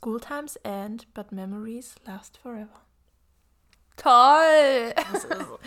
[0.00, 2.86] School times end, but memories last forever.
[3.98, 4.94] Toll!
[4.96, 5.58] Das ist so,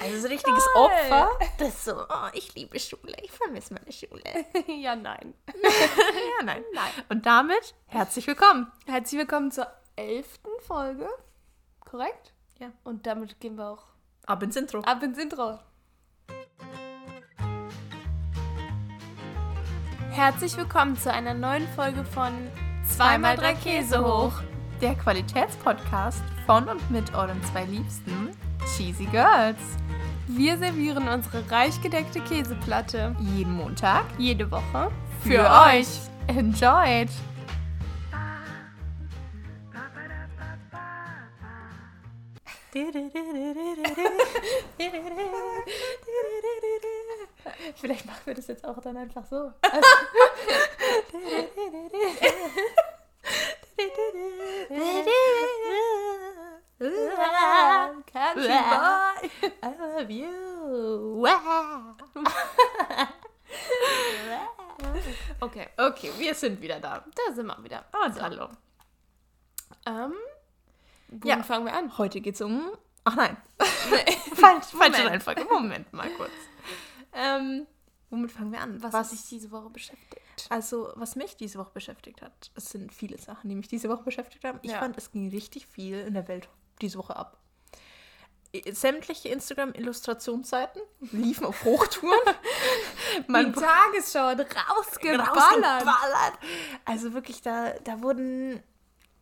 [0.00, 0.82] also so ein richtiges Toll.
[0.82, 1.30] Opfer.
[1.58, 4.22] Das ist so, oh, ich liebe Schule, ich vermisse meine Schule.
[4.80, 5.34] ja, nein.
[5.62, 6.64] ja, nein.
[6.72, 6.90] Nein.
[7.10, 8.72] Und damit herzlich willkommen.
[8.86, 9.66] Herzlich willkommen zur
[9.96, 11.06] elften Folge.
[11.80, 12.32] Korrekt?
[12.60, 12.72] Ja.
[12.84, 13.84] Und damit gehen wir auch
[14.24, 14.80] ab ins Intro.
[14.80, 15.58] Ab ins Intro.
[20.08, 22.32] Herzlich willkommen zu einer neuen Folge von
[22.96, 24.32] Zweimal drei Käse hoch.
[24.82, 28.36] Der Qualitätspodcast von und mit euren zwei Liebsten,
[28.76, 29.56] Cheesy Girls.
[30.28, 33.16] Wir servieren unsere reich gedeckte Käseplatte.
[33.18, 34.04] Jeden Montag.
[34.18, 34.90] Jede Woche.
[35.22, 35.88] Für, für euch.
[36.26, 37.08] Enjoyed.
[47.76, 49.52] Vielleicht machen wir das jetzt auch dann einfach so.
[58.12, 59.30] Country boy,
[59.62, 61.26] I love you.
[65.40, 67.04] okay, okay, wir sind wieder da.
[67.14, 67.84] Da sind wir wieder.
[68.04, 68.22] Und so.
[68.22, 68.48] hallo.
[69.86, 70.14] Ähm,
[71.24, 71.96] ja, fangen wir an.
[71.98, 72.72] Heute geht es um.
[73.04, 73.36] Ach nein.
[73.90, 74.12] Nee.
[74.34, 75.44] Falsch, falsche Reihenfolge.
[75.44, 76.30] Moment mal kurz.
[77.12, 77.66] Ähm,
[78.10, 78.82] womit fangen wir an?
[78.82, 80.22] Was, was dich diese Woche beschäftigt?
[80.48, 84.02] Also, was mich diese Woche beschäftigt hat, es sind viele Sachen, die mich diese Woche
[84.02, 84.58] beschäftigt haben.
[84.62, 84.78] Ich ja.
[84.78, 86.48] fand, es ging richtig viel in der Welt
[86.80, 87.38] diese Woche ab.
[88.70, 90.82] Sämtliche Instagram-Illustrationsseiten
[91.12, 92.18] liefen auf Hochtouren.
[93.26, 95.28] Man Die Tagesschau hat rausgeballert.
[95.28, 96.38] rausgeballert.
[96.84, 98.62] Also wirklich, da, da wurden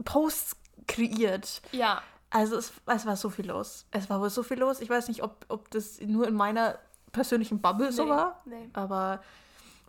[0.05, 0.57] Posts
[0.89, 1.63] kreiert.
[1.71, 2.03] Ja.
[2.31, 3.87] Also es, es war so viel los.
[3.93, 4.81] Es war wohl so viel los.
[4.81, 6.79] Ich weiß nicht, ob, ob das nur in meiner
[7.13, 8.41] persönlichen Bubble nee, so war.
[8.45, 8.69] Nee.
[8.73, 9.21] Aber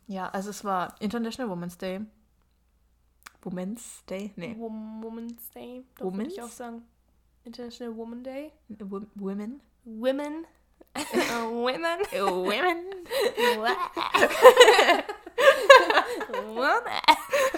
[0.08, 2.02] ja, also es war International Women's Day.
[3.44, 4.32] Women's Day?
[4.36, 4.56] Nee.
[4.58, 5.84] Women's Day.
[5.98, 6.34] Doch, Women's?
[6.34, 6.84] ich auch sagen.
[7.44, 8.52] International Woman Day.
[8.70, 9.62] W women?
[9.84, 10.46] Women.
[10.96, 11.02] uh,
[11.50, 12.00] women.
[12.12, 12.86] women.
[16.54, 17.02] Woman.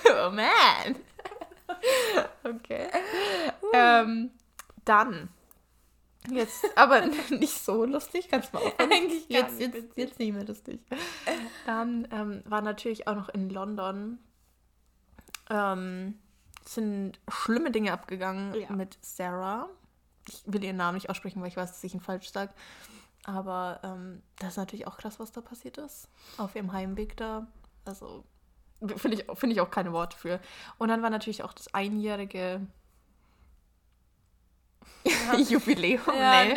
[0.06, 0.96] Oh man.
[2.44, 2.88] Okay.
[3.74, 4.32] Ähm,
[4.86, 5.30] dann
[6.30, 8.92] Jetzt, aber nicht so lustig, kannst du mal aufhören.
[8.92, 10.80] Eigentlich jetzt, jetzt, jetzt, jetzt nicht mehr lustig.
[11.66, 14.20] Dann ähm, war natürlich auch noch in London
[15.50, 16.20] ähm,
[16.66, 18.72] sind schlimme Dinge abgegangen ja.
[18.72, 19.70] mit Sarah.
[20.28, 22.54] Ich will ihren Namen nicht aussprechen, weil ich weiß, dass ich ihn falsch sage.
[23.26, 26.10] Aber ähm, das ist natürlich auch krass, was da passiert ist.
[26.38, 27.48] Auf ihrem Heimweg da.
[27.86, 28.24] Also
[28.96, 30.40] finde ich, find ich auch keine Worte für.
[30.78, 32.66] Und dann war natürlich auch das einjährige
[35.50, 36.02] Jubiläum.
[36.08, 36.54] Ja, nee.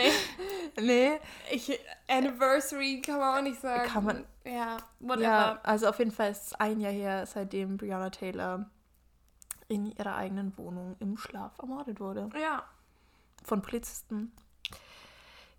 [0.77, 0.83] nee.
[0.83, 1.21] nee.
[1.51, 1.79] Ich,
[2.09, 3.89] Anniversary kann man auch nicht sagen.
[3.89, 4.25] Kann man.
[4.45, 5.23] Ja, whatever.
[5.23, 8.71] Ja, also auf jeden Fall ist es ein Jahr her, seitdem Brianna Taylor
[9.69, 12.29] in ihrer eigenen Wohnung im Schlaf ermordet wurde.
[12.41, 12.65] Ja.
[13.45, 14.33] Von Polizisten.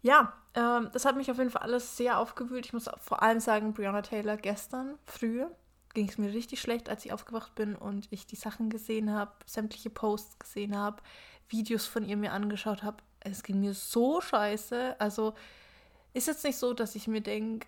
[0.01, 2.65] Ja, ähm, das hat mich auf jeden Fall alles sehr aufgewühlt.
[2.65, 5.45] Ich muss vor allem sagen, Brianna Taylor gestern früh
[5.93, 9.31] ging es mir richtig schlecht, als ich aufgewacht bin und ich die Sachen gesehen habe,
[9.45, 11.01] sämtliche Posts gesehen habe,
[11.49, 12.97] Videos von ihr mir angeschaut habe.
[13.19, 14.95] Es ging mir so scheiße.
[14.99, 15.33] Also
[16.13, 17.67] ist jetzt nicht so, dass ich mir denke,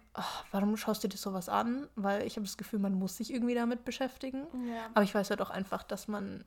[0.52, 1.88] warum schaust du dir sowas an?
[1.96, 4.48] Weil ich habe das Gefühl, man muss sich irgendwie damit beschäftigen.
[4.68, 4.90] Ja.
[4.94, 6.44] Aber ich weiß halt auch einfach, dass man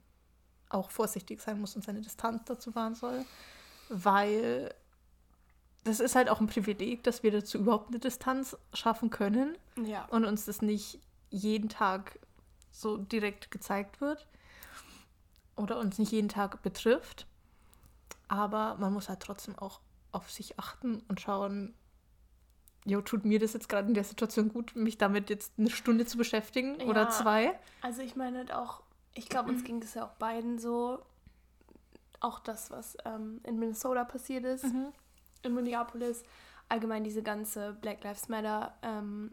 [0.68, 3.24] auch vorsichtig sein muss und seine Distanz dazu wahren soll.
[3.88, 4.74] Weil
[5.84, 9.56] das ist halt auch ein Privileg, dass wir dazu überhaupt eine Distanz schaffen können.
[9.84, 10.06] Ja.
[10.06, 11.00] Und uns das nicht
[11.30, 12.18] jeden Tag
[12.70, 14.26] so direkt gezeigt wird
[15.56, 17.26] oder uns nicht jeden Tag betrifft.
[18.28, 19.80] Aber man muss halt trotzdem auch
[20.12, 21.74] auf sich achten und schauen,
[22.84, 26.06] jo, tut mir das jetzt gerade in der Situation gut, mich damit jetzt eine Stunde
[26.06, 27.58] zu beschäftigen ja, oder zwei?
[27.80, 28.82] Also ich meine halt auch,
[29.14, 31.00] ich glaube, uns ging das ja auch beiden so,
[32.20, 34.92] auch das, was ähm, in Minnesota passiert ist, mhm.
[35.42, 36.22] in Minneapolis,
[36.68, 39.32] allgemein diese ganze Black Lives Matter ähm,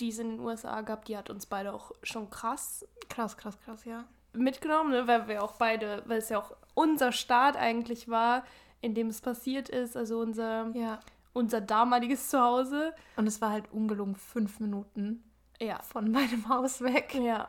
[0.00, 3.58] die es in den USA gab, die hat uns beide auch schon krass, krass, krass,
[3.64, 5.06] krass, ja, mitgenommen, ne?
[5.06, 8.44] weil wir auch beide, weil es ja auch unser Staat eigentlich war,
[8.80, 11.00] in dem es passiert ist, also unser, ja.
[11.32, 12.94] unser damaliges Zuhause.
[13.16, 15.24] Und es war halt ungelungen fünf Minuten
[15.60, 15.80] ja.
[15.82, 17.14] von meinem Haus weg.
[17.14, 17.48] Ja.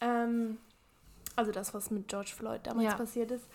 [0.00, 0.58] Ähm,
[1.36, 2.94] also das, was mit George Floyd damals ja.
[2.94, 3.48] passiert ist.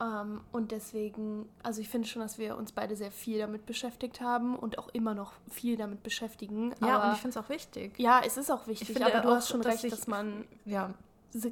[0.00, 4.20] Ähm, und deswegen, also ich finde schon, dass wir uns beide sehr viel damit beschäftigt
[4.20, 6.74] haben und auch immer noch viel damit beschäftigen.
[6.80, 7.98] Ja, aber, und ich finde es auch wichtig.
[7.98, 10.44] Ja, es ist auch wichtig, finde, aber du hast schon dass recht, ich, dass man
[10.64, 10.90] ja,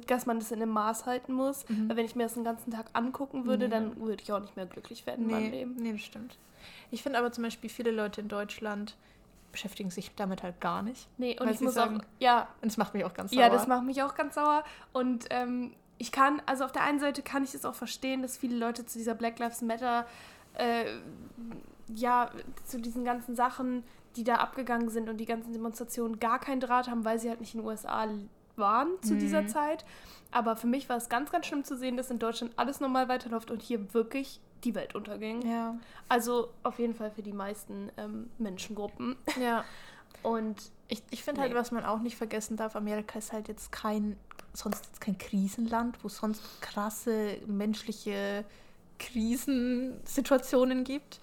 [0.07, 1.67] dass man das in einem Maß halten muss.
[1.69, 1.89] Mhm.
[1.89, 3.71] Weil wenn ich mir das den ganzen Tag angucken würde, nee.
[3.71, 5.75] dann würde ich auch nicht mehr glücklich werden nee, in meinem Leben.
[5.75, 6.37] Nee, das stimmt.
[6.91, 8.95] Ich finde aber zum Beispiel viele Leute in Deutschland,
[9.51, 11.07] beschäftigen sich damit halt gar nicht.
[11.17, 13.41] Nee, und ich muss sagen, auch, ja, und es macht mich auch ganz sauer.
[13.41, 14.63] Ja, das macht mich auch ganz sauer.
[14.93, 18.37] Und ähm, ich kann, also auf der einen Seite kann ich es auch verstehen, dass
[18.37, 20.05] viele Leute zu dieser Black Lives Matter,
[20.55, 20.85] äh,
[21.93, 22.31] ja,
[22.65, 23.83] zu diesen ganzen Sachen,
[24.15, 27.39] die da abgegangen sind und die ganzen Demonstrationen gar keinen Draht haben, weil sie halt
[27.41, 28.07] nicht in den USA
[28.55, 29.19] waren zu Mhm.
[29.19, 29.85] dieser Zeit.
[30.31, 33.07] Aber für mich war es ganz, ganz schlimm zu sehen, dass in Deutschland alles normal
[33.07, 35.41] weiterläuft und hier wirklich die Welt unterging.
[35.43, 35.75] Ja,
[36.09, 39.15] Also auf jeden Fall für die meisten ähm, Menschengruppen.
[39.41, 39.63] ja.
[40.23, 40.57] Und
[40.87, 41.57] Ich, ich finde halt, Nee.
[41.57, 44.17] was man auch nicht vergessen darf, Amerika ist halt jetzt kein,
[44.53, 48.43] sonst jetzt kein Krisenland, wo es sonst krasse menschliche
[48.97, 51.19] Krisensituationen gibt.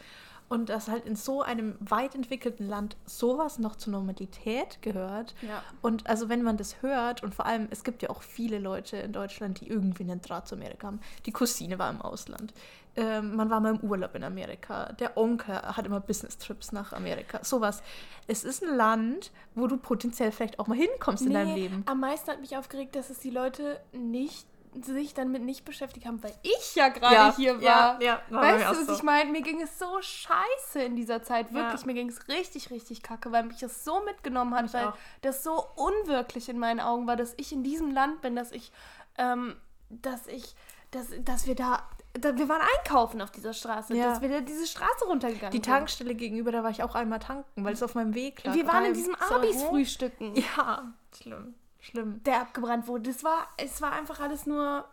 [0.48, 5.34] Und dass halt in so einem weit entwickelten Land sowas noch zur Normalität gehört.
[5.42, 5.62] ja.
[5.82, 8.96] Und also wenn man das hört, und vor allem, es gibt ja auch viele Leute
[8.98, 11.00] in Deutschland, die irgendwie einen Draht zu Amerika haben.
[11.26, 12.54] Die Cousine war im Ausland.
[12.96, 14.92] Ähm, man war mal im Urlaub in Amerika.
[14.94, 17.40] Der Onkel hat immer Business-Trips nach Amerika.
[17.42, 17.82] Sowas.
[18.26, 21.82] Es ist ein Land, wo du potenziell vielleicht auch mal hinkommst in deinem Leben.
[21.86, 24.46] Am meisten hat mich aufgeregt, dass es die Leute nicht
[24.84, 27.62] sich damit nicht beschäftigt haben, weil ich ja gerade hier war.
[27.62, 28.92] Ja, ja, war Weißt du, was so.
[28.94, 29.30] ich meine?
[29.30, 31.52] Mir ging es so scheiße in dieser Zeit.
[31.52, 31.86] Wirklich, Ja.
[31.86, 34.96] mir ging es richtig, richtig kacke, weil mich das so mitgenommen hat, Mich weil auch.
[35.22, 38.72] das so unwirklich in meinen Augen war, dass ich in diesem Land bin, dass ich,
[39.18, 39.56] ähm,
[39.88, 40.54] dass ich,
[40.90, 41.82] dass, dass wir da,
[42.18, 44.10] wir waren einkaufen auf dieser Straße, Ja.
[44.10, 45.66] dass wir da diese Straße runtergegangen Die sind.
[45.66, 48.54] Tankstelle gegenüber, da war ich auch einmal tanken, weil es auf meinem Weg lag.
[48.54, 49.14] Wir waren in diesem?
[49.14, 50.34] Abis-Frühstücken.
[50.56, 51.54] Ja, schlimm.
[51.90, 52.22] Schlimm.
[52.24, 53.10] der abgebrannt wurde.
[53.10, 54.84] Das war, es war einfach alles nur.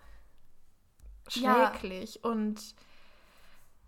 [1.30, 1.72] Ja.
[1.72, 2.24] schrecklich.
[2.24, 2.76] Und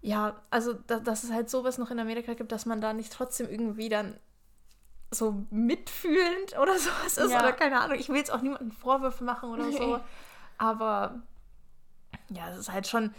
[0.01, 3.11] ja, also da, dass es halt sowas noch in Amerika gibt, dass man da nicht
[3.11, 4.19] trotzdem irgendwie dann
[5.11, 7.31] so mitfühlend oder sowas ist.
[7.31, 7.39] Ja.
[7.39, 7.97] Oder keine Ahnung.
[7.97, 9.99] Ich will jetzt auch niemanden Vorwürfe machen oder so.
[10.57, 11.21] Aber
[12.29, 13.13] ja, es ist halt schon,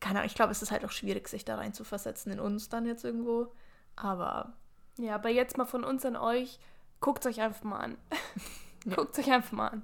[0.00, 2.40] keine Ahnung, ich glaube, es ist halt auch schwierig, sich da rein zu versetzen in
[2.40, 3.52] uns dann jetzt irgendwo.
[3.96, 4.52] Aber
[4.98, 6.58] Ja, aber jetzt mal von uns an euch.
[7.00, 7.98] Guckt euch einfach mal an.
[8.84, 8.96] Ja.
[8.96, 9.82] Guckt euch einfach mal an.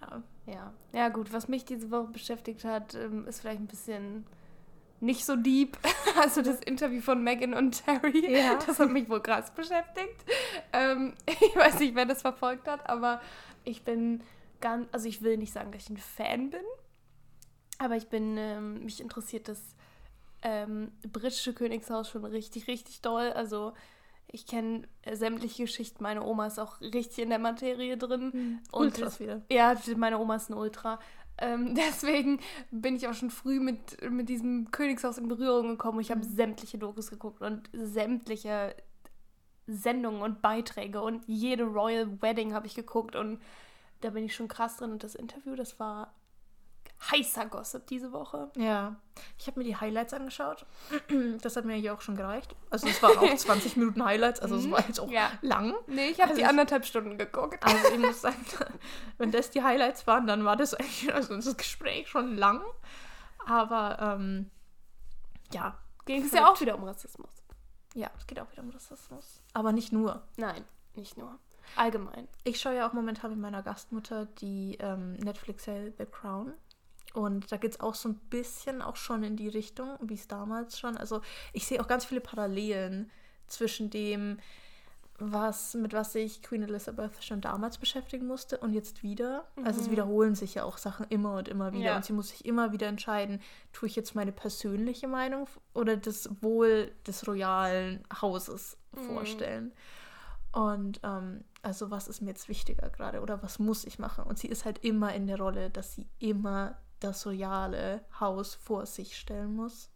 [0.00, 0.72] ja, Ja.
[0.92, 4.26] Ja, gut, was mich diese Woche beschäftigt hat, ähm, ist vielleicht ein bisschen
[5.00, 5.76] nicht so deep.
[6.16, 8.32] Also das Interview von Megan und Harry.
[8.32, 8.54] Ja.
[8.64, 10.24] Das hat mich wohl krass beschäftigt.
[10.72, 13.20] Ähm, ich weiß nicht, wer das verfolgt hat, aber
[13.64, 14.22] ich bin
[14.60, 16.62] ganz, also ich will nicht sagen, dass ich ein Fan bin,
[17.78, 19.60] aber ich bin, ähm, mich interessiert das
[20.42, 23.32] ähm, britische Königshaus schon richtig, richtig doll.
[23.32, 23.72] Also
[24.34, 26.02] ich kenne äh, sämtliche Geschichten.
[26.02, 28.60] Meine Oma ist auch richtig in der Materie drin.
[28.72, 29.42] Und Ultras wieder.
[29.50, 30.98] ja, meine Oma ist ein Ultra.
[31.38, 32.40] Ähm, deswegen
[32.70, 36.00] bin ich auch schon früh mit, mit diesem Königshaus in Berührung gekommen.
[36.00, 36.34] Ich habe Mhm.
[36.34, 38.74] sämtliche Dokus geguckt und sämtliche
[39.66, 43.40] Sendungen und Beiträge und jede Royal Wedding habe ich geguckt und
[44.02, 44.92] da bin ich schon krass drin.
[44.92, 46.12] Und das Interview, das war
[47.10, 48.50] heißer Gossip diese Woche.
[48.56, 48.96] Ja,
[49.38, 50.64] ich habe mir die Highlights angeschaut.
[51.42, 52.54] Das hat mir hier auch schon gereicht.
[52.70, 55.30] Also es waren auch 20 Minuten Highlights, also es war jetzt auch Ja.
[55.42, 55.74] lang.
[55.86, 57.62] Nee, ich habe Also die anderthalb Stunden geguckt.
[57.62, 58.36] Also ich muss sagen,
[59.18, 62.62] wenn das die Highlights waren, dann war das eigentlich also das Gespräch schon lang.
[63.46, 64.50] Aber ähm,
[65.52, 67.30] ja, Ging es ja auch wieder um Rassismus.
[67.94, 69.42] ja, es geht auch wieder um Rassismus.
[69.52, 70.22] Aber nicht nur.
[70.36, 70.64] Nein,
[70.94, 71.38] nicht nur.
[71.76, 72.28] Allgemein.
[72.44, 76.52] Ich schaue ja auch momentan mit meiner Gastmutter die ähm, Netflix-Serie The Crown.
[77.14, 80.28] Und da geht es auch so ein bisschen auch schon in die Richtung, wie es
[80.28, 80.96] damals schon.
[80.98, 81.22] Also
[81.54, 83.10] ich sehe auch ganz viele Parallelen
[83.46, 84.38] zwischen dem,
[85.18, 89.46] was, mit was sich Queen Elizabeth schon damals beschäftigen musste und jetzt wieder.
[89.62, 89.92] Also es Mhm.
[89.92, 91.84] wiederholen sich ja auch Sachen immer und immer wieder.
[91.84, 91.96] Ja.
[91.96, 93.40] Und sie muss sich immer wieder entscheiden,
[93.72, 99.02] tue ich jetzt meine persönliche Meinung oder das Wohl des royalen Hauses Mhm.
[99.04, 99.72] vorstellen.
[100.50, 104.24] Und ähm, also was ist mir jetzt wichtiger gerade oder was muss ich machen?
[104.24, 108.86] Und sie ist halt immer in der Rolle, dass sie immer das royale Haus vor
[108.86, 109.90] sich stellen muss.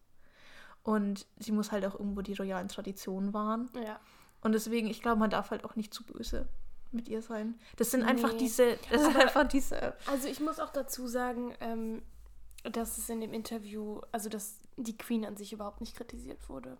[0.82, 3.70] Und sie muss halt auch irgendwo die royalen Traditionen wahren.
[3.84, 4.00] Ja.
[4.40, 6.48] Und deswegen, ich glaube, man darf halt auch nicht zu böse
[6.92, 7.58] mit ihr sein.
[7.76, 8.38] Das sind einfach Nee.
[8.38, 9.94] diese, das sind einfach diese.
[10.06, 12.02] Also ich muss auch dazu sagen, ähm,
[12.62, 16.78] dass es in dem Interview, also dass die Queen an sich überhaupt nicht kritisiert wurde.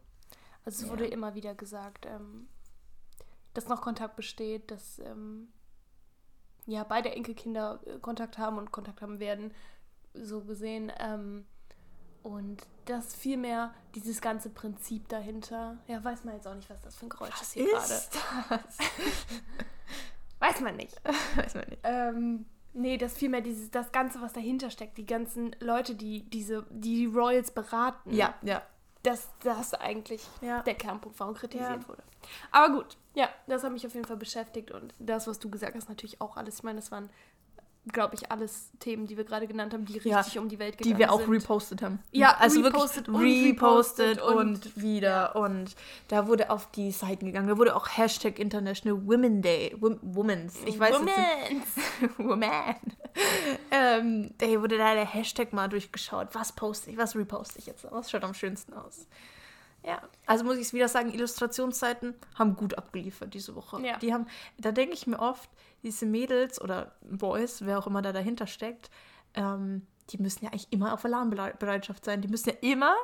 [0.64, 0.90] Also es Ja.
[0.90, 2.48] wurde immer wieder gesagt, ähm,
[3.54, 5.48] dass noch Kontakt besteht, dass ähm,
[6.66, 9.52] ja beide Enkelkinder äh, Kontakt haben und Kontakt haben werden,
[10.24, 10.92] so gesehen.
[10.98, 11.46] Ähm,
[12.22, 15.76] und das vielmehr dieses ganze Prinzip dahinter.
[15.86, 17.92] Ja, weiß man jetzt auch nicht, was das für ein Geräusch ist hier gerade.
[17.94, 18.10] Ist
[18.50, 18.78] das?
[20.40, 20.94] Weiß man nicht.
[21.36, 21.80] Weiß man nicht.
[21.82, 26.64] Ähm, nee, das vielmehr dieses, das Ganze, was dahinter steckt, die ganzen Leute, die diese,
[26.70, 28.12] die, die Royals beraten.
[28.14, 28.62] Ja, ja.
[29.02, 30.62] Das, das eigentlich Ja.
[30.62, 31.88] der Kernpunkt war und kritisiert Ja.
[31.88, 32.02] wurde.
[32.50, 35.74] Aber gut, ja, das hat mich auf jeden Fall beschäftigt und das, was du gesagt
[35.76, 36.56] hast, natürlich auch alles.
[36.56, 37.08] Ich meine, das waren
[37.92, 40.78] glaube ich, alles Themen, die wir gerade genannt haben, die Ja, richtig um die Welt
[40.78, 41.30] gegangen Die wir auch sind.
[41.32, 41.98] repostet haben.
[42.12, 45.36] Ja, also repostet und wirklich repostet repostet und, und- wieder.
[45.36, 45.74] Und
[46.08, 47.48] da wurde auf die Seiten gegangen.
[47.48, 49.74] Da wurde auch Hashtag International Women Day.
[49.80, 50.56] Wom Womens.
[50.66, 50.94] Ich weiß.
[50.94, 51.66] Womans.
[52.18, 52.76] Woman.
[53.70, 56.28] ähm, da wurde da der Hashtag mal durchgeschaut.
[56.32, 57.86] Was poste ich, was reposte ich jetzt?
[57.90, 59.06] Was schaut am schönsten aus?
[59.84, 63.80] Ja, also muss ich es wieder sagen, Illustrationsseiten haben gut abgeliefert diese Woche.
[63.86, 63.96] Ja.
[63.98, 64.26] Die haben,
[64.58, 65.48] da denke ich mir oft,
[65.82, 68.90] diese Mädels oder Boys, wer auch immer da dahinter steckt,
[69.34, 72.22] ähm, die müssen ja eigentlich immer auf Alarmbereitschaft sein.
[72.22, 72.94] Die müssen ja immer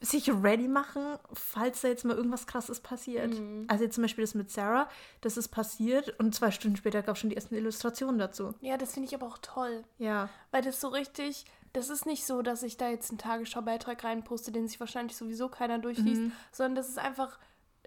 [0.00, 3.38] sich ready machen, falls da jetzt mal irgendwas krasses passiert.
[3.38, 3.64] Mhm.
[3.68, 4.88] Also jetzt zum Beispiel das mit Sarah,
[5.22, 8.54] das ist passiert und zwei Stunden später gab es schon die ersten Illustrationen dazu.
[8.60, 9.82] Ja, das finde ich aber auch toll.
[9.98, 10.28] Ja.
[10.50, 14.52] Weil das so richtig, das ist nicht so, dass ich da jetzt einen Tagesschau-Beitrag reinposte,
[14.52, 16.32] den sich wahrscheinlich sowieso keiner durchliest, Mhm.
[16.52, 17.38] sondern das ist einfach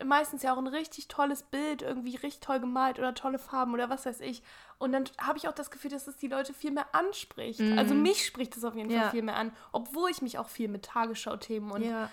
[0.06, 3.89] meistens ja auch ein richtig tolles Bild, irgendwie richtig toll gemalt oder tolle Farben oder
[3.89, 4.44] was weiß ich.
[4.77, 7.62] Und dann habe ich auch das Gefühl, dass es die Leute viel mehr anspricht.
[7.77, 8.94] Also mich spricht es auf jeden Mhm.
[8.96, 9.01] Ja.
[9.04, 12.10] Fall viel mehr an, obwohl ich mich auch viel mit Tagesschau-Themen und ja.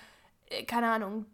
[0.49, 1.27] äh, keine Ahnung,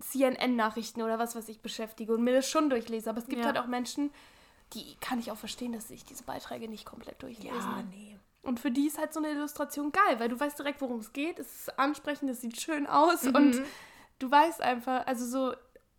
[0.00, 3.10] CNN-Nachrichten oder was weiß ich beschäftige und mir das schon durchlese.
[3.10, 3.46] Aber es gibt Ja.
[3.46, 4.10] halt auch Menschen,
[4.74, 7.50] die kann ich auch verstehen, dass sich diese Beiträge nicht komplett durchlesen.
[7.70, 8.18] Ja, nee.
[8.42, 11.12] Und für die ist halt so eine Illustration geil, weil du weißt direkt, worum es
[11.12, 11.38] geht.
[11.40, 13.34] Es ist ansprechend, es sieht schön aus Mhm.
[13.34, 13.62] und
[14.20, 15.56] du weißt einfach, also so,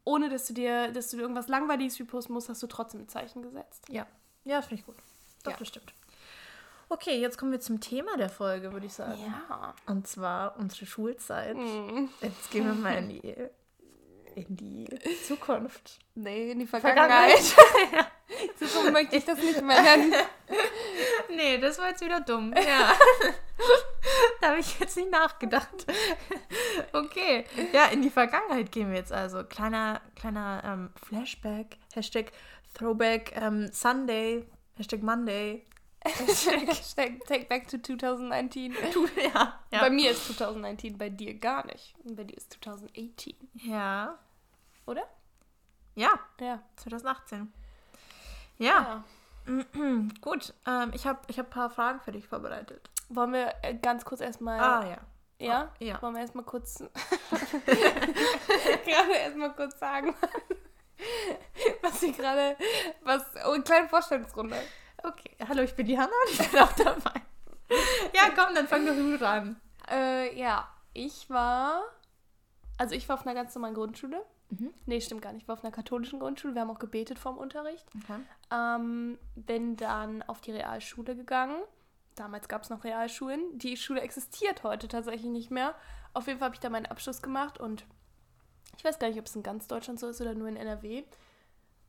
[0.07, 3.09] ohne dass du dir, dass du dir irgendwas Langweiliges reposten musst, hast du trotzdem ein
[3.09, 3.85] Zeichen gesetzt.
[3.89, 4.07] Ja,
[4.45, 4.95] ja finde ich gut.
[5.43, 5.57] Doch, Ja.
[5.57, 5.93] das stimmt.
[6.89, 9.19] Okay, jetzt kommen wir zum Thema der Folge, würde ich sagen.
[9.21, 9.75] Ja.
[9.85, 11.57] Und zwar unsere Schulzeit.
[11.57, 12.09] Mhm.
[12.21, 13.35] Jetzt gehen wir mal in die,
[14.37, 14.87] in die
[15.25, 15.99] Zukunft.
[16.15, 17.39] Nee, in die Vergangenheit.
[17.39, 18.11] Vergangenheit.
[18.59, 20.13] so möchte ich das nicht mehr nennen.
[21.29, 22.53] Nee, das war jetzt wieder dumm.
[22.55, 22.93] Ja.
[24.41, 25.85] da habe ich jetzt nicht nachgedacht.
[26.93, 27.45] okay.
[27.73, 29.43] Ja, in die Vergangenheit gehen wir jetzt also.
[29.43, 31.77] Kleiner, kleiner ähm, Flashback.
[31.93, 32.31] Hashtag
[32.73, 34.47] Throwback ähm, Sunday.
[34.77, 35.65] Hashtag Monday.
[36.03, 38.73] Hashtag Take back to 2019.
[39.33, 39.59] ja.
[39.71, 39.79] Ja.
[39.79, 41.95] Bei mir ist 2019, bei dir gar nicht.
[42.03, 44.17] Bei dir ist 2018, ja.
[44.87, 45.03] Oder?
[45.95, 46.61] Ja, Ja.
[46.77, 47.53] 2018.
[48.57, 49.03] Ja,
[50.21, 50.53] gut.
[50.65, 52.89] Ähm, ich habe ich hab ein paar Fragen für dich vorbereitet.
[53.09, 54.59] Wollen wir äh, ganz kurz erstmal.
[54.59, 54.97] Ah, ja.
[55.39, 55.71] Ja?
[55.79, 56.01] ja.
[56.01, 56.79] Wollen wir erstmal kurz.
[58.85, 60.15] gerade erstmal kurz sagen,
[61.81, 62.57] was sie gerade.
[63.03, 63.23] Was.
[63.45, 64.57] Oh, eine kleine Vorstellungsrunde.
[65.03, 65.35] Okay.
[65.47, 67.21] Hallo, ich bin die Hanna und ich bin auch dabei.
[68.13, 69.61] ja, komm, dann fang doch du an.
[69.89, 70.67] Äh, ja.
[70.93, 71.83] Ich war.
[72.79, 74.25] Also, ich war auf einer ganz normalen Grundschule.
[74.49, 74.73] Mhm.
[74.85, 75.43] Nee, stimmt gar nicht.
[75.43, 76.53] Ich war auf einer katholischen Grundschule.
[76.53, 77.85] Wir haben auch gebetet vorm Unterricht.
[78.03, 78.19] Okay.
[78.51, 81.61] Ähm, bin dann auf die Realschule gegangen.
[82.15, 83.57] Damals gab es noch Realschulen.
[83.59, 85.75] Die Schule existiert heute tatsächlich nicht mehr.
[86.13, 87.85] Auf jeden Fall habe ich da meinen Abschluss gemacht und
[88.77, 91.03] ich weiß gar nicht, ob es in ganz Deutschland so ist oder nur in NRW,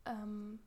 [0.04, 0.58] ähm,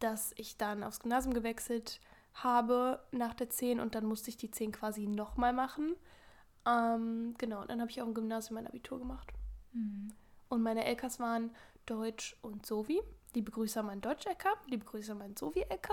[0.00, 2.00] dass ich dann aufs Gymnasium gewechselt
[2.34, 5.94] habe nach der 10 und dann musste ich die 10 quasi nochmal machen.
[6.66, 9.32] Ähm, genau, und dann habe ich auch im Gymnasium mein Abitur gemacht.
[10.48, 11.54] Und meine LKs waren
[11.86, 13.00] Deutsch und Sovi.
[13.34, 15.90] Liebe Grüße an meinen Deutsch-LK, liebe Grüße an meinen Sovi-LK.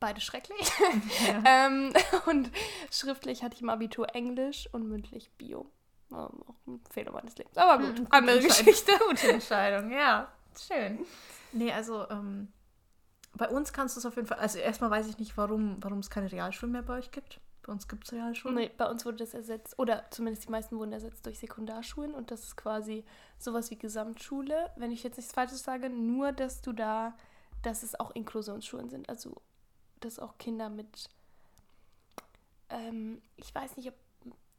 [0.00, 0.70] Beide schrecklich.
[1.44, 1.92] ähm,
[2.26, 2.50] und
[2.90, 5.70] schriftlich hatte ich im Abitur Englisch und mündlich Bio.
[6.10, 7.56] Ähm, auch ein Fehler meines Lebens.
[7.56, 8.64] Aber gut, andere Entscheidung.
[8.66, 8.92] Geschichte.
[9.08, 10.32] Gute Entscheidung, ja.
[10.56, 11.04] Schön.
[11.52, 12.52] Nee, also ähm,
[13.34, 14.38] bei uns kannst du es auf jeden Fall.
[14.38, 17.40] Also erstmal weiß ich nicht, warum, warum es keine Realschulen mehr bei euch gibt.
[17.68, 18.56] Bei uns gibt es Realschulen.
[18.56, 22.30] Nee, bei uns wurde das ersetzt, oder zumindest die meisten wurden ersetzt durch Sekundarschulen und
[22.30, 23.04] das ist quasi
[23.38, 24.70] sowas wie Gesamtschule.
[24.76, 27.14] Wenn ich jetzt nichts Falsches sage, nur dass du da,
[27.60, 29.10] dass es auch Inklusionsschulen sind.
[29.10, 29.42] Also,
[30.00, 31.10] dass auch Kinder mit,
[32.70, 33.96] ähm, ich weiß nicht, ob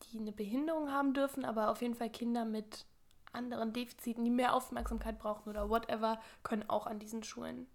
[0.04, 2.86] die eine Behinderung haben dürfen, aber auf jeden Fall Kinder mit
[3.32, 7.66] anderen Defiziten, die mehr Aufmerksamkeit brauchen oder whatever, können auch an diesen Schulen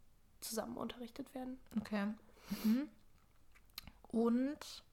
[0.41, 1.59] zusammen unterrichtet werden.
[1.77, 2.07] Okay.
[2.63, 2.89] Mhm.
[4.13, 4.84] Und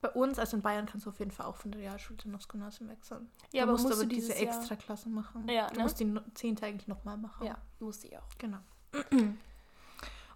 [0.00, 2.34] bei uns, also in Bayern, kannst du auf jeden Fall auch von der Realschule dann
[2.34, 3.28] aufs Gymnasium wechseln.
[3.52, 5.46] Ja, du aber musst musst aber du diese dieses Jahr- Extraklasse machen.
[5.48, 5.82] Ja, du ne?
[5.82, 7.46] musst die zehnte eigentlich nochmal machen.
[7.46, 8.28] Ja, musste ich auch.
[8.38, 8.58] Genau.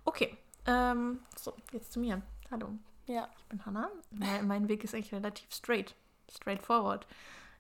[0.04, 0.36] Okay.
[0.66, 2.20] Ähm, so, jetzt zu mir.
[2.50, 2.68] Hallo.
[3.06, 3.28] Ja.
[3.38, 3.88] Ich bin Hannah.
[4.10, 5.94] Mein, mein Weg ist eigentlich relativ straight.
[6.30, 7.06] Straightforward.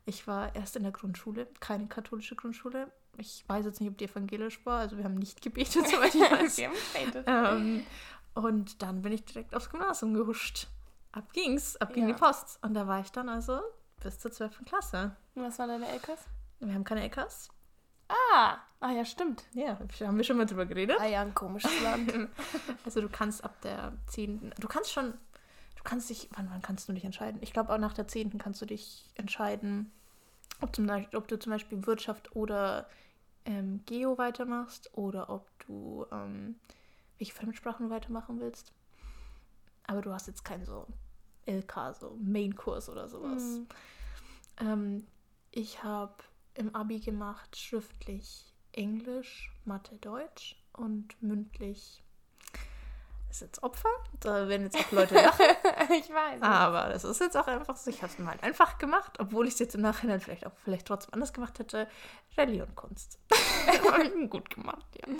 [0.06, 2.90] Ich war erst in der Grundschule, keine katholische Grundschule.
[3.16, 4.80] Ich weiß jetzt nicht, ob die evangelisch war.
[4.80, 6.58] Also wir haben nicht gebetet, soweit ich weiß.
[6.58, 7.24] Wir haben gebetet.
[7.26, 7.86] ähm,
[8.34, 10.66] und dann bin ich direkt aufs Gymnasium gehuscht.
[11.14, 12.14] Ab ging's, ab ging Ja.
[12.14, 12.58] die Post.
[12.62, 13.60] Und da war ich dann also
[14.02, 14.64] bis zur 12.
[14.64, 15.14] Klasse.
[15.34, 16.26] Und was waren deine LKs?
[16.58, 17.48] Wir haben keine LKs.
[18.08, 19.44] Ah, ah ja, stimmt.
[19.52, 20.96] Ja, haben wir schon mal drüber geredet.
[21.00, 22.12] Ah ja, ein komisches Land.
[22.84, 24.52] Also du kannst ab der 10.
[24.60, 25.12] Du kannst schon,
[25.76, 27.40] du kannst dich, wann, wann kannst du dich entscheiden?
[27.42, 28.36] Ich glaube auch nach der 10.
[28.38, 29.90] kannst du dich entscheiden,
[30.60, 32.88] ob, zum, ob du zum Beispiel Wirtschaft oder
[33.46, 36.56] ähm, Geo weitermachst oder ob du, ähm,
[37.18, 38.72] welche Fremdsprachen du weitermachen willst.
[39.86, 40.86] aber du hast jetzt keinen so
[41.46, 43.42] LK, so Main-Kurs oder sowas.
[43.42, 43.66] Mhm.
[44.60, 45.06] Ähm,
[45.50, 46.14] ich habe
[46.54, 52.04] im Abi gemacht schriftlich Englisch, Mathe, Deutsch und mündlich
[53.34, 53.88] ist jetzt Opfer.
[54.20, 55.44] Da werden jetzt auch Leute lachen.
[55.90, 56.40] ich weiß.
[56.40, 57.90] Aber das ist jetzt auch einfach so.
[57.90, 60.52] Ich habe es mal halt einfach gemacht, obwohl ich es jetzt im Nachhinein vielleicht auch
[60.62, 61.88] vielleicht trotzdem anders gemacht hätte.
[62.36, 63.18] Religion, Kunst.
[64.30, 65.12] Gut gemacht, ja.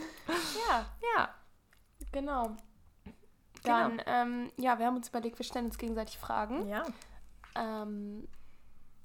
[0.68, 0.86] Ja.
[1.16, 1.34] Ja.
[2.12, 2.56] Genau.
[3.64, 4.02] Dann, genau.
[4.06, 6.66] Ähm, ja, wir haben uns überlegt, wir stellen uns gegenseitig Fragen.
[6.68, 6.84] Ja.
[7.54, 8.28] Ähm,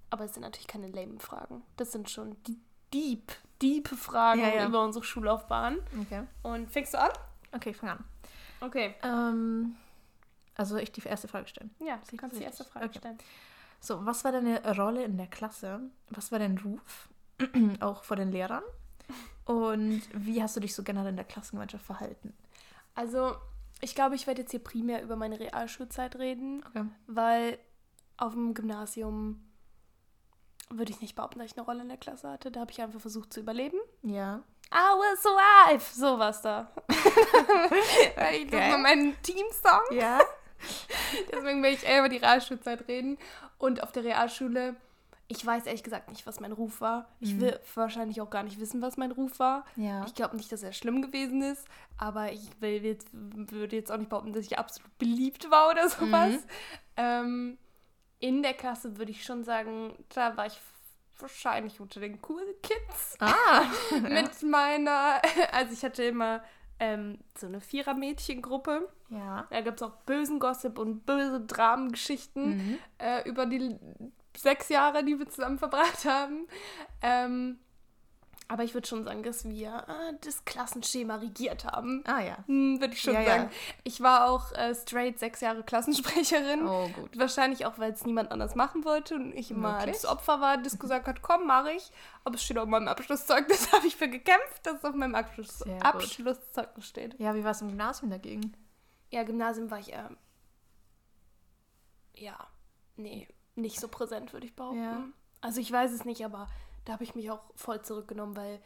[0.10, 1.64] aber es sind natürlich keine lame Fragen.
[1.78, 2.60] Das sind schon die
[2.94, 4.68] deep, deep Fragen ja, ja.
[4.68, 5.78] über unsere Schullaufbahn.
[6.02, 6.24] Okay.
[6.44, 7.12] Und fängst du an?
[7.52, 8.04] Okay, ich fange an.
[8.62, 8.96] Okay.
[9.04, 9.76] Ähm,
[10.56, 11.74] also ich die erste Frage stellen.
[11.80, 13.00] Ja, du kannst die erste Frage okay.
[13.00, 13.18] stellen.
[13.80, 15.80] So, was war deine Rolle in der Klasse?
[16.10, 17.08] Was war dein Ruf?
[17.80, 18.64] Auch vor den Lehrern?
[19.46, 22.34] Und wie hast du dich so generell in der Klassengemeinschaft verhalten?
[22.94, 23.36] Also,
[23.82, 26.86] ich glaube, ich werde jetzt hier primär über meine Realschulzeit reden, okay.
[27.08, 27.58] weil
[28.18, 29.42] auf dem Gymnasium
[30.70, 32.52] würde ich nicht behaupten, dass ich eine Rolle in der Klasse hatte.
[32.52, 33.78] Da habe ich einfach versucht zu überleben.
[34.04, 34.44] Ja.
[34.72, 35.84] I will survive!
[35.94, 36.72] So was da.
[36.88, 38.46] okay.
[38.52, 39.82] Das war mein Teamsong.
[39.92, 40.20] Ja.
[41.32, 43.18] Deswegen werde ich eher über die Realschulzeit reden.
[43.58, 44.76] Und auf der Realschule,
[45.32, 47.08] ich weiß ehrlich gesagt nicht, was mein Ruf war.
[47.20, 47.42] Ich mhm.
[47.42, 49.64] will wahrscheinlich auch gar nicht wissen, was mein Ruf war.
[49.76, 50.04] Ja.
[50.08, 51.68] Ich glaube nicht, dass er schlimm gewesen ist,
[51.98, 55.88] aber ich will jetzt, würde jetzt auch nicht behaupten, dass ich absolut beliebt war oder
[55.88, 56.34] sowas.
[56.34, 56.40] Mhm.
[56.98, 57.58] Ähm,
[58.20, 60.60] in der Klasse würde ich schon sagen, da war ich
[61.20, 63.18] wahrscheinlich unter den coolen Kids.
[63.20, 63.66] Ah.
[64.02, 65.22] Mit meiner,
[65.52, 66.42] also ich hatte immer
[66.80, 68.90] ähm, so eine Vierer-Mädchengruppe.
[69.10, 69.46] Ja.
[69.52, 72.78] Da gab es auch bösen Gossip und böse Dramengeschichten mhm.
[72.98, 73.78] äh, über die
[74.38, 76.48] sechs Jahre, die wir zusammen verbracht haben.
[77.02, 77.60] Ähm,
[78.52, 82.04] aber ich würde schon sagen, dass wir äh, das Klassenschema regiert haben.
[82.08, 82.38] Ah ja.
[82.48, 83.44] Hm, würde ich schon ja, sagen.
[83.44, 83.58] Ja.
[83.84, 86.68] Ich war auch äh, straight sechs Jahre Klassensprecherin.
[86.68, 87.18] Oh gut.
[87.18, 89.98] Wahrscheinlich auch, weil es niemand anders machen wollte und ich immer Wirklich?
[89.98, 91.92] das Opfer war, das gesagt hat, komm, mache ich.
[92.24, 95.62] Aber es steht auf meinem Abschlusszeugnis, habe ich für gekämpft, dass es auf meinem Abschluss
[95.84, 97.20] Abschlusszeugnis steht.
[97.20, 98.58] Ja, wie war es im Gymnasium dagegen?
[99.12, 100.10] Ja, Gymnasium war ich, äh,
[102.16, 102.36] ja,
[102.96, 103.28] nee,
[103.62, 104.82] nicht so präsent, würde ich behaupten.
[104.82, 105.04] Ja.
[105.42, 106.48] Also ich weiß es nicht, aber
[106.86, 108.62] da habe ich mich auch voll zurückgenommen, weil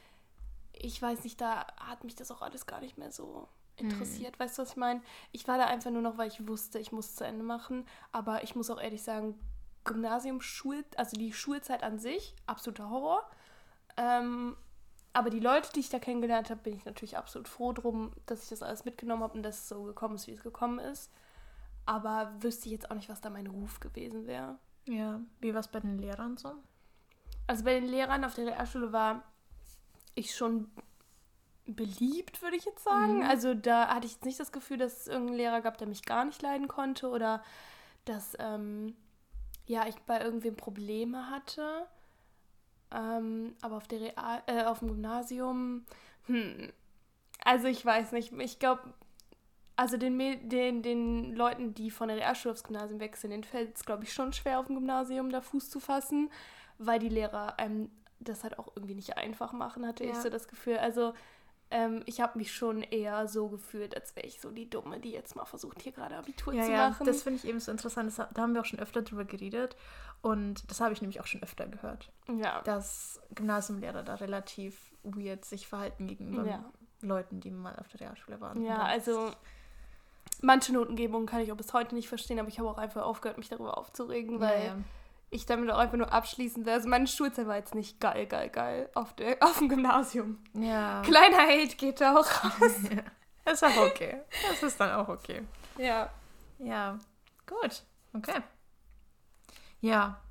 [0.73, 4.37] ich weiß nicht, da hat mich das auch alles gar nicht mehr so interessiert.
[4.37, 4.43] Mhm.
[4.43, 5.01] Weißt du, was ich meine?
[5.31, 7.85] Ich war da einfach nur noch, weil ich wusste, ich muss zu Ende machen.
[8.11, 9.39] Aber ich muss auch ehrlich sagen,
[9.83, 13.29] Gymnasium, Schul, also die Schulzeit an sich, absoluter Horror.
[13.97, 14.55] Ähm,
[15.11, 18.43] aber die Leute, die ich da kennengelernt habe, bin ich natürlich absolut froh drum, dass
[18.43, 21.11] ich das alles mitgenommen habe und dass es so gekommen ist, wie es gekommen ist.
[21.85, 24.57] Aber wüsste ich jetzt auch nicht, was da mein Ruf gewesen wäre.
[24.85, 26.53] Ja, wie war es bei den Lehrern so?
[27.47, 29.23] Also bei den Lehrern auf der Realschule war
[30.15, 30.69] ich schon
[31.65, 33.19] beliebt, würde ich jetzt sagen.
[33.19, 33.23] Mhm.
[33.23, 36.03] Also da hatte ich jetzt nicht das Gefühl, dass es irgendeinen Lehrer gab, der mich
[36.03, 37.43] gar nicht leiden konnte oder
[38.05, 38.95] dass ähm,
[39.65, 41.87] ja, ich bei irgendwem Probleme hatte.
[42.91, 45.85] Ähm, aber auf, der Real äh, auf dem Gymnasium,
[46.27, 46.71] hm,
[47.43, 48.93] also ich weiß nicht, ich glaube,
[49.75, 50.17] also den,
[50.49, 54.13] den, den Leuten, die von der Realschule aufs Gymnasium wechseln, denen fällt es, glaube ich,
[54.13, 56.29] schon schwer, auf dem Gymnasium da Fuß zu fassen
[56.77, 60.11] weil die Lehrer einem das halt auch irgendwie nicht einfach machen, hatte ja.
[60.11, 60.77] ich so das Gefühl.
[60.77, 61.13] Also
[61.71, 65.11] ähm, ich habe mich schon eher so gefühlt, als wäre ich so die Dumme, die
[65.11, 67.05] jetzt mal versucht, hier gerade Abitur ja, zu ja, machen.
[67.05, 68.07] Das finde ich eben so interessant.
[68.07, 69.75] Das, da haben wir auch schon öfter drüber geredet.
[70.21, 72.13] Und das habe ich nämlich auch schon öfter gehört.
[72.33, 72.61] Ja.
[72.61, 76.63] Dass Gymnasiumlehrer da relativ weird sich verhalten gegenüber.
[77.01, 78.63] Leuten, die mal auf der Realschule waren.
[78.63, 79.33] Ja, also
[80.43, 83.37] manche Notengebungen kann ich auch bis heute nicht verstehen, aber ich habe auch einfach aufgehört,
[83.37, 84.77] mich darüber aufzuregen, weil ja,
[85.29, 86.73] ich damit auch einfach nur abschließen will.
[86.73, 90.43] Also meine Schulzeit war jetzt nicht geil, geil, geil auf, der, auf dem Gymnasium.
[90.53, 91.01] Ja.
[91.01, 92.75] Kleiner Hate geht da auch raus.
[93.45, 93.51] Ja.
[93.51, 94.21] Ist auch okay.
[94.49, 95.41] Das ist dann auch okay.
[95.77, 96.09] Ja.
[96.59, 96.97] Ja.
[97.45, 97.83] Gut.
[98.13, 98.39] Okay.
[99.81, 100.21] Ja.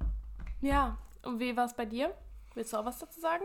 [0.63, 0.97] Ja.
[1.23, 2.15] Und wie war es bei dir?
[2.55, 3.45] Willst du auch was dazu sagen?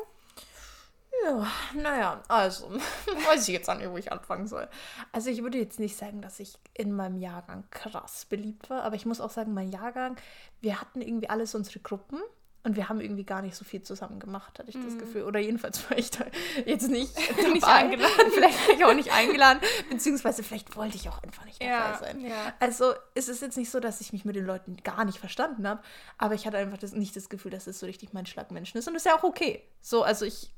[1.24, 2.70] Ja, naja, also,
[3.28, 4.68] weiß ich jetzt auch nicht, wo ich anfangen soll.
[5.12, 8.96] Also ich würde jetzt nicht sagen, dass ich in meinem Jahrgang krass beliebt war, aber
[8.96, 10.18] ich muss auch sagen, mein Jahrgang,
[10.62, 12.20] wir hatten irgendwie alles unsere Gruppen
[12.68, 15.00] und wir haben irgendwie gar nicht so viel zusammen gemacht, hatte ich das mhm.
[15.00, 15.24] Gefühl.
[15.24, 16.26] Oder jedenfalls war ich da
[16.66, 17.16] jetzt nicht,
[17.54, 18.32] nicht eingeladen.
[18.34, 21.98] vielleicht war ich auch nicht eingeladen, beziehungsweise vielleicht wollte ich auch einfach nicht dabei ja,
[21.98, 22.20] sein.
[22.20, 22.54] Ja.
[22.60, 25.66] Also es ist jetzt nicht so, dass ich mich mit den Leuten gar nicht verstanden
[25.66, 25.82] habe,
[26.18, 28.88] aber ich hatte einfach das, nicht das Gefühl, dass es so richtig mein Schlagmenschen ist.
[28.88, 29.64] Und das ist ja auch okay.
[29.82, 30.52] So, also ich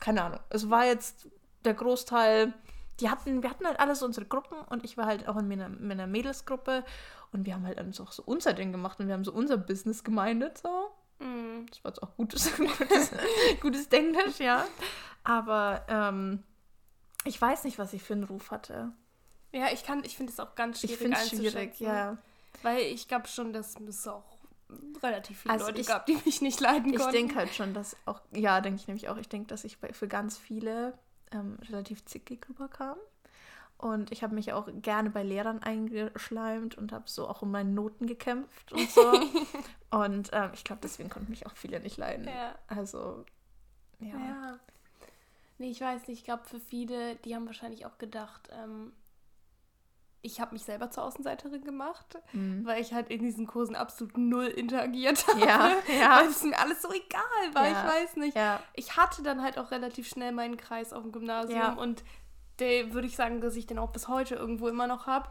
[0.00, 0.40] keine Ahnung.
[0.48, 1.28] Es war jetzt
[1.64, 2.54] der Großteil,
[3.00, 5.68] die hatten, wir hatten halt alles unsere Gruppen und ich war halt auch in meiner,
[5.68, 6.84] meiner Mädelsgruppe
[7.32, 9.56] und wir haben halt dann so, so unser Ding gemacht und wir haben so unser
[9.56, 10.90] Business gemeindet, so.
[11.18, 11.66] Mm.
[11.68, 13.10] Das war jetzt auch gutes, gutes,
[13.60, 14.66] gutes Denglisch, ja.
[15.22, 16.42] Aber ähm,
[17.24, 18.92] ich weiß nicht, was ich für einen Ruf hatte.
[19.52, 22.18] Ja, ich kann, ich finde es auch ganz schwierig Ich finde es schwierig, ja.
[22.62, 24.29] Weil ich glaube schon, dass es auch
[25.02, 27.12] relativ viele Also Leute ich- gab, die mich nicht leiden Ich konnten.
[27.12, 30.08] denke halt schon, dass auch, ja, denke ich nämlich auch, ich denke, dass ich für
[30.08, 30.98] ganz viele
[31.32, 32.96] ähm, relativ zickig rüberkam.
[33.78, 37.70] Und ich habe mich auch gerne bei Lehrern eingeschleimt und habe so auch um meine
[37.70, 39.00] Noten gekämpft und so.
[39.90, 42.26] und ähm, ich glaube, deswegen konnten mich auch viele nicht leiden.
[42.28, 42.54] Ja.
[42.66, 43.24] Also,
[44.00, 44.18] ja.
[44.18, 44.58] Ja.
[45.58, 46.18] Nee, ich weiß nicht.
[46.18, 48.92] Ich glaube, für viele, die haben wahrscheinlich auch gedacht, ähm,
[50.22, 52.64] ich habe mich selber zur Außenseiterin gemacht, Mhm.
[52.66, 55.40] weil ich halt in diesen Kursen absolut null interagiert habe.
[55.40, 56.18] Ja, ja.
[56.20, 57.70] Weil es mir alles so egal war, Ja.
[57.72, 58.36] ich weiß nicht.
[58.36, 61.72] Ja, Ich hatte dann halt auch relativ schnell meinen Kreis auf dem Gymnasium Ja.
[61.72, 62.04] und
[62.58, 65.30] der würde ich sagen, dass ich den auch bis heute irgendwo immer noch habe.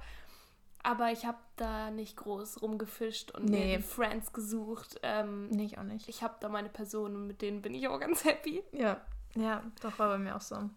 [0.82, 3.78] Aber ich habe da nicht groß rumgefischt und Nee.
[3.78, 5.00] mir Friends gesucht.
[5.04, 6.08] Ähm, nee, ich auch nicht.
[6.10, 8.64] ich habe da meine Personen und mit denen bin ich auch ganz happy.
[8.72, 9.02] Ja,
[9.36, 10.70] ja, doch war bei mir auch so.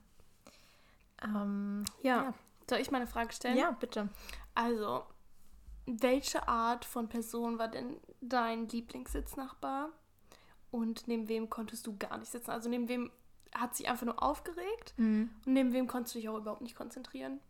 [1.24, 2.34] Ähm, Ja.
[2.68, 3.56] Soll ich mal eine Frage stellen?
[3.56, 4.08] ja, bitte.
[4.54, 5.04] Also,
[5.86, 9.88] welche Art von Person war denn dein Lieblingssitznachbar?
[10.70, 12.50] Und neben wem konntest du gar nicht sitzen?
[12.50, 13.10] Also neben wem
[13.54, 15.28] hat sich einfach nur aufgeregt Mhm.
[15.44, 17.40] und neben wem konntest du dich auch überhaupt nicht konzentrieren?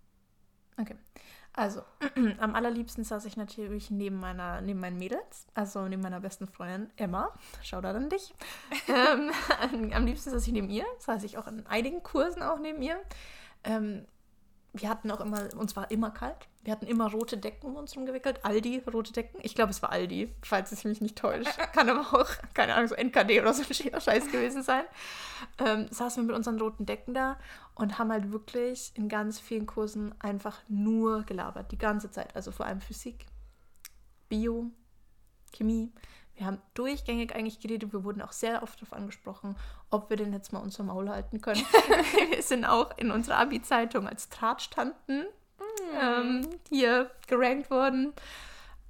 [0.80, 0.96] Okay.
[1.52, 1.82] Also,
[2.40, 6.90] am allerliebsten saß ich natürlich neben meiner, neben meinen Mädels, also neben meiner besten Freundin
[6.96, 7.30] Emma.
[7.62, 8.34] Schau da an dich.
[8.88, 9.30] ähm,
[9.92, 13.00] am liebsten saß ich neben ihr, saß ich auch in einigen Kursen auch neben ihr.
[13.64, 14.06] Ähm,
[14.74, 16.48] wir hatten auch immer, uns war immer kalt.
[16.62, 18.42] Wir hatten immer rote Decken um uns rumgewickelt.
[18.44, 19.38] Aldi, rote Decken.
[19.42, 21.58] Ich glaube, es war Aldi, falls es mich nicht täuscht.
[21.74, 24.84] Kann aber auch, keine Ahnung, so NKD oder so ein Scheiß gewesen sein.
[25.58, 27.38] Ähm, saßen wir mit unseren roten Decken da
[27.74, 31.70] und haben halt wirklich in ganz vielen Kursen einfach nur gelabert.
[31.70, 32.34] Die ganze Zeit.
[32.34, 33.26] Also vor allem Physik,
[34.30, 34.70] Bio,
[35.52, 35.92] Chemie.
[36.36, 37.92] Wir haben durchgängig eigentlich geredet.
[37.92, 39.56] Wir wurden auch sehr oft darauf angesprochen,
[39.90, 41.60] ob wir denn jetzt mal unser Maul halten können.
[42.30, 45.26] wir sind auch in unserer Abi-Zeitung als Tratschtanten
[46.00, 48.12] ähm, hier gerankt worden,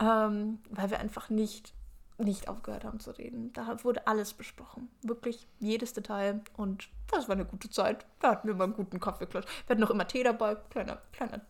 [0.01, 1.75] ähm, weil wir einfach nicht,
[2.19, 3.53] nicht aufgehört haben zu reden.
[3.53, 4.89] Da wurde alles besprochen.
[5.03, 6.43] Wirklich jedes Detail.
[6.57, 8.07] Und das war eine gute Zeit.
[8.21, 9.47] Da hatten wir mal einen guten Kaffeeklatsch.
[9.67, 10.57] Wir hatten noch immer Tee dabei.
[10.71, 11.41] Kleiner, kleiner,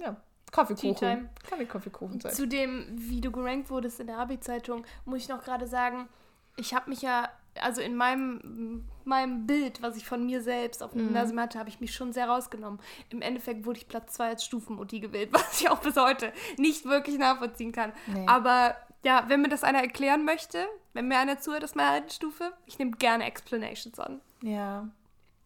[0.00, 0.16] ja,
[0.50, 1.28] Kaffeekuchen.
[1.44, 2.34] Kleine Kaffeekuchenzeit.
[2.34, 6.08] Zu dem, wie du gerankt wurdest in der Abi-Zeitung, muss ich noch gerade sagen,
[6.56, 7.28] ich habe mich ja,
[7.60, 11.68] also in meinem, meinem Bild, was ich von mir selbst auf dem Gymnasium hatte, habe
[11.68, 12.80] ich mich schon sehr rausgenommen.
[13.10, 16.84] Im Endeffekt wurde ich Platz 2 als Stufenmutti gewählt, was ich auch bis heute nicht
[16.84, 17.92] wirklich nachvollziehen kann.
[18.06, 18.26] Nee.
[18.26, 22.10] Aber ja, wenn mir das einer erklären möchte, wenn mir einer zuhört aus meiner alten
[22.10, 24.20] Stufe, ich nehme gerne Explanations an.
[24.42, 24.88] Ja.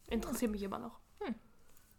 [0.08, 0.98] Interessiert mich immer noch.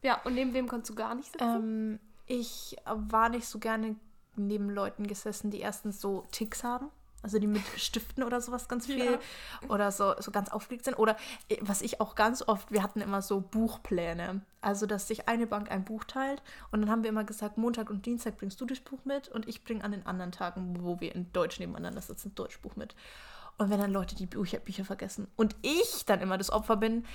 [0.06, 1.44] Ja, und neben wem konntest du gar nicht sitzen?
[1.44, 3.96] Ähm, ich war nicht so gerne
[4.36, 6.90] neben Leuten gesessen, die erstens so Ticks haben.
[7.22, 9.20] Also die mit Stiften oder sowas ganz viel Ja.
[9.68, 11.00] oder so, so ganz aufgeregt sind.
[11.00, 11.18] Oder
[11.50, 14.42] äh, was ich auch ganz oft, wir hatten immer so Buchpläne.
[14.62, 17.90] Also, dass sich eine Bank ein Buch teilt und dann haben wir immer gesagt, Montag
[17.90, 21.00] und Dienstag bringst du das Buch mit und ich bringe an den anderen Tagen, wo
[21.00, 22.96] wir in Deutsch nebeneinander sitzen, das Deutschbuch mit.
[23.58, 27.06] Und wenn dann Leute die Bücher, Bücher vergessen und ich dann immer das Opfer bin,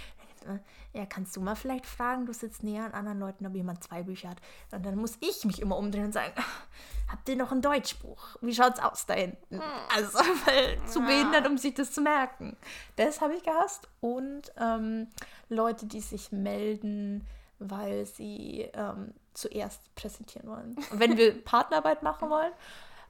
[0.92, 4.02] ja, kannst du mal vielleicht fragen, du sitzt näher an anderen Leuten, ob jemand zwei
[4.02, 4.38] Bücher hat.
[4.72, 6.32] Und dann muss ich mich immer umdrehen und sagen,
[7.10, 8.36] habt ihr noch ein Deutschbuch?
[8.40, 9.60] Wie schaut's aus da hinten?
[9.94, 12.56] Also, weil zu behindert, um sich das zu merken.
[12.96, 13.88] Das habe ich gehasst.
[14.00, 15.08] Und ähm,
[15.48, 17.26] Leute, die sich melden,
[17.58, 20.76] weil sie ähm, zuerst präsentieren wollen.
[20.90, 22.52] Und wenn wir Partnerarbeit machen wollen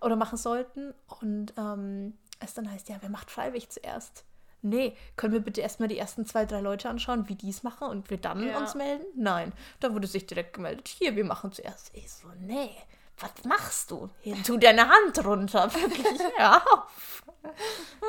[0.01, 4.25] oder machen sollten und ähm, es dann heißt, ja, wer macht freiwillig zuerst?
[4.63, 7.89] Nee, können wir bitte erstmal die ersten zwei, drei Leute anschauen, wie die es machen
[7.89, 8.59] und wir dann Ja.
[8.59, 9.05] uns melden?
[9.15, 10.89] Nein, da wurde sich direkt gemeldet.
[10.89, 11.91] Hier, wir machen zuerst.
[11.95, 12.71] Ich so, nee,
[13.19, 14.11] was machst du?
[14.21, 15.73] Hier, tu deine Hand runter.
[15.75, 17.23] Wirklich, hör auf.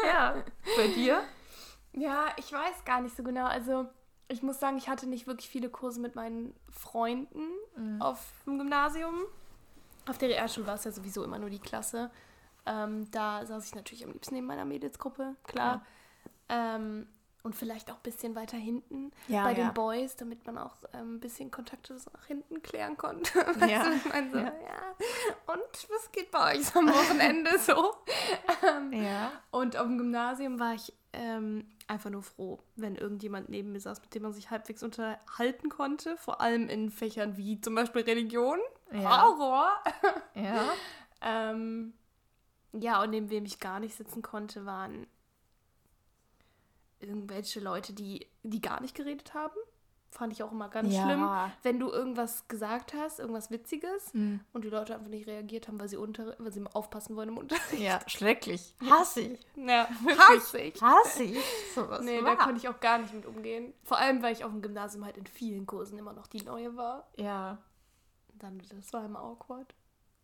[0.06, 0.44] Ja,
[0.78, 1.24] bei dir?
[1.94, 3.46] Ja, ich weiß gar nicht so genau.
[3.46, 3.86] Also,
[4.28, 7.42] ich muss sagen, ich hatte nicht wirklich viele Kurse mit meinen Freunden
[8.00, 9.16] auf dem Gymnasium.
[10.10, 12.10] Auf der Realschule war es ja sowieso immer nur die Klasse.
[12.66, 15.86] Ähm, da saß ich natürlich am liebsten neben meiner Mädelsgruppe, klar.
[16.50, 17.08] Ähm,
[17.44, 19.66] und vielleicht auch ein bisschen weiter hinten Ja, bei ja.
[19.66, 23.32] den Boys, damit man auch ähm, ein bisschen Kontakte nach hinten klären konnte.
[23.68, 23.84] Ja.
[24.10, 24.38] meine so.
[24.40, 27.96] Und was geht bei euch so am Wochenende so?
[28.68, 29.06] ähm,
[29.50, 34.02] und auf dem Gymnasium war ich ähm, einfach nur froh, wenn irgendjemand neben mir saß,
[34.02, 36.18] mit dem man sich halbwegs unterhalten konnte.
[36.18, 38.60] Vor allem in Fächern wie zum Beispiel Religion.
[38.92, 39.24] Ja.
[39.24, 39.72] Horror!
[40.36, 40.64] Ja.
[41.24, 41.94] Ähm,
[42.74, 45.06] ja, und neben wem ich gar nicht sitzen konnte, waren
[47.02, 49.56] irgendwelche Leute, die, die gar nicht geredet haben.
[50.14, 51.04] Fand ich auch immer ganz Ja.
[51.06, 51.30] schlimm.
[51.64, 54.42] Wenn du irgendwas gesagt hast, irgendwas Witziges, Hm.
[54.52, 57.38] und die Leute einfach nicht reagiert haben, weil sie, unter, weil sie aufpassen wollen im
[57.38, 57.80] Unterricht.
[57.80, 58.76] Ja, schrecklich.
[58.90, 59.40] Hasse ich.
[59.56, 60.76] Ja, wirklich.
[60.76, 60.82] ich.
[60.82, 61.40] Hasse ich.
[61.74, 62.02] Sowas.
[62.04, 63.74] Nee, da konnte ich auch gar nicht mit umgehen.
[63.86, 66.76] Vor allem, weil ich auf dem Gymnasium halt in vielen Kursen immer noch die Neue
[66.76, 67.08] war.
[67.16, 67.60] Ja.
[68.34, 69.74] Dann, das war immer awkward.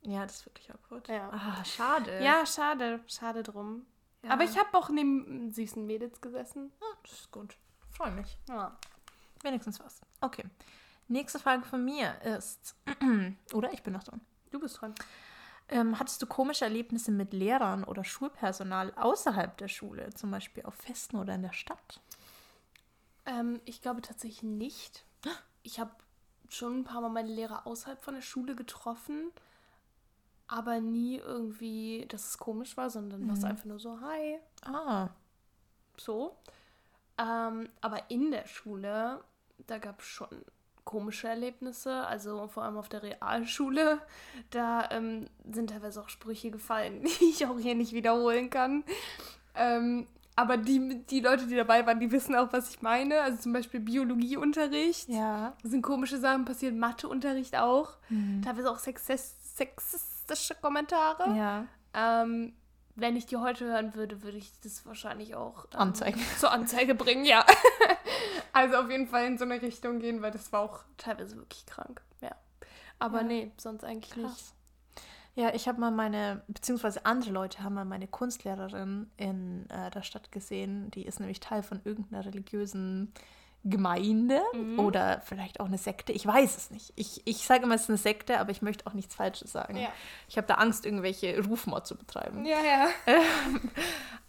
[0.02, 1.08] Ja, das ist wirklich awkward.
[1.08, 1.30] Ja.
[1.32, 2.22] Ah, schade.
[2.22, 3.00] Ja, schade.
[3.08, 3.86] Schade drum.
[4.23, 4.32] Ja.
[4.32, 6.71] Aber ich habe auch neben süßen Mädels gesessen.
[6.82, 7.58] Ah, das ist gut.
[7.91, 8.38] Freue mich.
[8.47, 8.77] Ja.
[9.41, 10.01] Wenigstens was.
[10.21, 10.43] Okay.
[11.08, 12.75] Nächste Frage von mir ist,
[13.53, 14.21] oder ich bin noch dran.
[14.51, 14.93] Du bist dran.
[15.69, 20.75] Ähm, hattest du komische Erlebnisse mit Lehrern oder Schulpersonal außerhalb der Schule, zum Beispiel auf
[20.75, 22.01] Festen oder in der Stadt?
[23.25, 25.06] Ähm, ich glaube tatsächlich nicht.
[25.63, 25.91] Ich habe
[26.47, 29.34] schon ein paar Mal meine Lehrer außerhalb von der Schule getroffen,
[30.47, 35.10] aber nie irgendwie, dass es komisch war, sondern war es einfach nur so, hi, Ah,
[35.97, 36.36] so.
[37.17, 39.21] Ähm, aber in der Schule,
[39.65, 40.27] da gab es schon
[40.86, 43.99] komische Erlebnisse, also vor allem auf der Realschule,
[44.51, 48.83] da ähm, sind teilweise auch Sprüche gefallen, die ich auch hier nicht wiederholen kann.
[49.55, 50.07] Ähm,
[50.38, 53.21] aber die, die Leute, die dabei waren, die wissen auch, was ich meine.
[53.21, 55.10] Also zum Beispiel Biologieunterricht.
[55.10, 55.53] ja.
[55.63, 57.93] Da sind komische Sachen passiert, Matheunterricht auch.
[58.43, 59.36] Teilweise auch sexist
[60.28, 61.36] sexistische Kommentare.
[61.36, 61.66] Ja.
[61.94, 62.54] Ähm,
[62.96, 66.22] wenn ich die heute hören würde, würde ich das wahrscheinlich auch ähm, Anzeigen.
[66.40, 67.46] zur Anzeige bringen, ja.
[68.54, 71.66] also auf jeden Fall in so eine Richtung gehen, weil das war auch teilweise wirklich
[71.66, 72.02] krank.
[72.22, 72.36] Ja.
[73.00, 73.28] Aber Ja.
[73.28, 74.28] nee, sonst eigentlich nicht.
[74.28, 74.54] Krass.
[75.36, 80.02] Ja, ich habe mal meine, beziehungsweise andere Leute haben mal meine Kunstlehrerin in äh, der
[80.02, 80.90] Stadt gesehen.
[80.90, 83.13] Die ist nämlich Teil von irgendeiner religiösen
[83.69, 84.41] Gemeinde
[84.77, 86.12] oder vielleicht auch eine Sekte.
[86.12, 86.93] Ich weiß es nicht.
[86.95, 89.77] Ich, ich sage immer, es ist eine Sekte, aber ich möchte auch nichts Falsches sagen.
[89.77, 89.89] Ja.
[90.27, 92.45] Ich habe da Angst, irgendwelche Rufmord zu betreiben.
[92.45, 92.88] Ja, ja.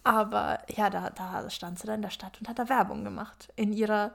[0.03, 3.51] Aber ja, da, da stand sie da in der Stadt und hat da Werbung gemacht.
[3.55, 4.13] In ihrer,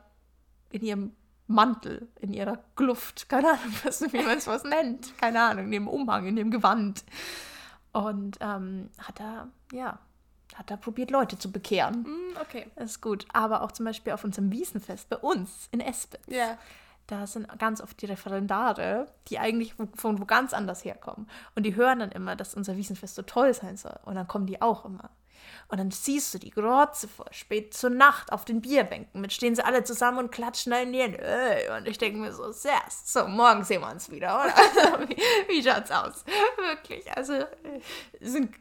[0.70, 1.12] in ihrem
[1.46, 5.16] Mantel, in ihrer Kluft, keine Ahnung, was, wie man es was nennt.
[5.18, 7.04] Keine Ahnung, in ihrem Umhang, in ihrem Gewand.
[7.92, 9.98] Und ähm, hat da, ja,
[10.54, 12.04] hat da probiert, Leute zu bekehren.
[12.04, 12.66] Hm, okay.
[12.76, 13.26] Das ist gut.
[13.32, 16.20] Aber auch zum Beispiel auf unserem Wiesenfest bei uns in Espen.
[16.26, 16.58] Ja.
[17.06, 21.28] Da sind ganz oft die Referendare, die eigentlich von wo ganz anders herkommen.
[21.54, 23.98] Und die hören dann immer, dass unser Wiesenfest so toll sein soll.
[24.04, 25.10] Und dann kommen die auch immer.
[25.68, 29.20] Und dann siehst du die Grotze vor, spät zur Nacht auf den Bierbänken.
[29.20, 31.76] Mit stehen sie alle zusammen und klatschen in die Hände.
[31.76, 34.54] Und ich denke mir so, sehr, so, morgen sehen wir uns wieder, oder?
[35.08, 35.16] Wie,
[35.48, 36.24] wie schaut's aus?
[36.56, 37.46] Wirklich, also, äh,
[38.20, 38.54] sind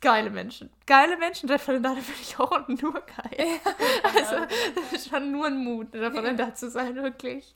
[0.00, 0.70] geile Menschen.
[0.86, 3.60] Geile Menschen, Referendare finde ich auch nur geil.
[4.02, 7.54] Also, das ist schon nur ein Mut, Referendar zu sein, wirklich.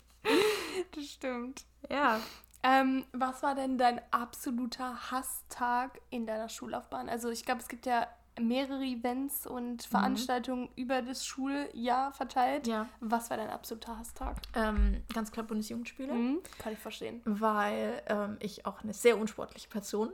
[0.95, 1.65] Das stimmt.
[1.89, 2.21] Ja.
[2.63, 7.09] Ähm, was war denn dein absoluter Hasstag in deiner Schullaufbahn?
[7.09, 8.07] Also ich glaube, es gibt ja
[8.39, 12.67] mehrere Events und Veranstaltungen über das Schuljahr verteilt.
[12.67, 12.87] Ja.
[13.01, 14.37] Was war dein absoluter Hasstag?
[14.55, 16.41] Ähm, ganz klar Bundesjugendspiele, Mhm.
[16.59, 17.21] Kann ich verstehen.
[17.25, 20.11] weil ähm, ich auch eine sehr unsportliche Person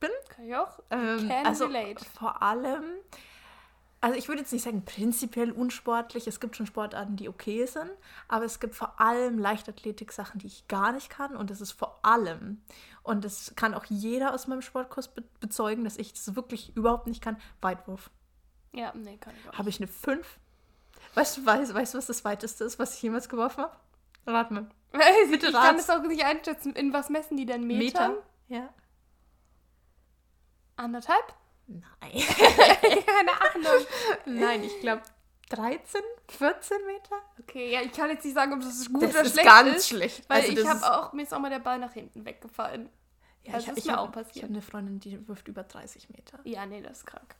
[0.00, 0.10] bin.
[0.28, 0.78] Kann ich auch.
[0.90, 2.04] Ähm, Can also relate.
[2.04, 2.84] vor allem,
[4.00, 7.90] also ich würde jetzt nicht sagen prinzipiell unsportlich, es gibt schon Sportarten, die okay sind,
[8.28, 11.98] aber es gibt vor allem Leichtathletik-Sachen, die ich gar nicht kann und das ist vor
[12.02, 12.62] allem,
[13.02, 17.06] und das kann auch jeder aus meinem Sportkurs be bezeugen, dass ich das wirklich überhaupt
[17.06, 18.10] nicht kann, Weitwurf.
[18.72, 19.58] Ja, nee, kann ich auch.
[19.58, 20.38] Habe ich eine 5?
[21.14, 23.76] Weißt du, weißt, weißt, was das weiteste ist, was ich jemals geworfen habe?
[24.26, 24.68] Rat mal.
[25.24, 25.84] ich Bitte kann rat's.
[25.84, 26.74] es auch nicht einschätzen.
[26.74, 27.66] In was messen die denn?
[27.66, 28.12] Metern?
[28.12, 28.22] Meter?
[28.48, 28.68] Ja.
[30.76, 31.34] Anderthalb?
[31.68, 31.82] Nein.
[33.06, 33.86] Keine Ahnung.
[34.26, 35.02] Nein, ich glaube
[35.50, 37.16] 13, 14 Meter.
[37.40, 39.76] Okay, ja, ich kann jetzt nicht sagen, ob das gut Das oder ist schlecht ganz
[39.76, 39.88] ist.
[39.88, 40.28] schlecht.
[40.28, 42.24] Weil Also ich das habe ist- auch, mir ist auch mal der Ball nach hinten
[42.24, 42.88] weggefallen.
[43.44, 44.42] Ja, das ich, ist ich mir auch Ich passiert.
[44.44, 46.38] habe eine Freundin, die wirft über 30 Meter.
[46.44, 47.34] Ja, nee, das ist krank.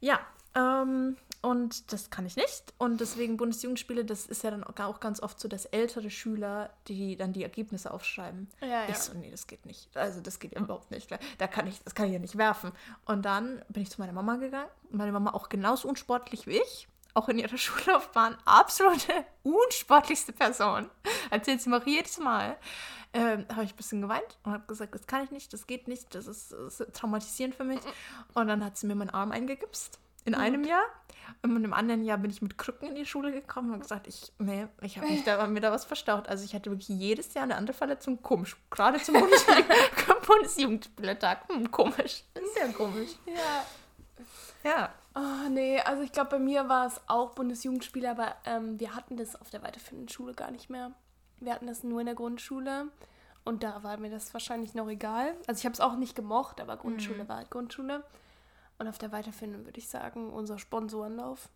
[0.00, 0.20] Ja,
[0.54, 2.74] ähm, und das kann ich nicht.
[2.76, 7.14] Und deswegen Bundesjugendspiele, das ist ja dann auch ganz oft so, dass ältere Schüler, die
[7.14, 8.48] dann die Ergebnisse aufschreiben.
[8.60, 8.88] Ja, ja.
[8.88, 9.96] Ich so, nee, das geht nicht.
[9.96, 11.08] Also das geht überhaupt nicht.
[11.38, 12.72] Da kann ich, das kann ich ja nicht werfen.
[13.04, 14.68] Und dann bin ich zu meiner Mama gegangen.
[14.90, 16.88] Meine Mama auch genauso unsportlich wie ich.
[17.14, 19.12] Auch in ihrer Schullaufbahn absolute
[19.44, 20.90] unsportlichste Person.
[21.30, 22.56] Erzählt sie mir auch jedes Mal.
[23.12, 25.86] Ähm, habe ich ein bisschen geweint und habe gesagt, das kann ich nicht, das geht
[25.86, 27.78] nicht, das ist, das ist traumatisierend für mich.
[28.34, 30.82] Und dann hat sie mir meinen Arm eingegipst in einem Jahr.
[31.42, 34.06] Und in einem anderen Jahr bin ich mit Krücken in die Schule gekommen und gesagt,
[34.06, 36.28] ich, nee, ich habe mich da, mir da was verstaut.
[36.28, 38.20] Also ich hatte wirklich jedes Jahr eine andere Verletzung.
[38.22, 38.56] Komisch.
[38.70, 41.48] Gerade zum Bundesjugend- Bundesjugendspieltag.
[41.48, 42.24] Hm, komisch.
[42.54, 43.10] Sehr komisch.
[43.26, 43.64] Ja.
[44.64, 44.92] Ja.
[45.14, 49.16] Oh, nee, also ich glaube, bei mir war es auch Bundesjugendspiele, aber ähm, wir hatten
[49.16, 50.92] das auf der weiterführenden Schule gar nicht mehr.
[51.40, 52.88] Wir hatten das nur in der Grundschule
[53.44, 55.34] und da war mir das wahrscheinlich noch egal.
[55.46, 58.02] Also ich habe es auch nicht gemocht, aber Grundschule war halt Grundschule.
[58.78, 61.48] Und auf der weiterführenden würde ich sagen, unser Sponsorenlauf.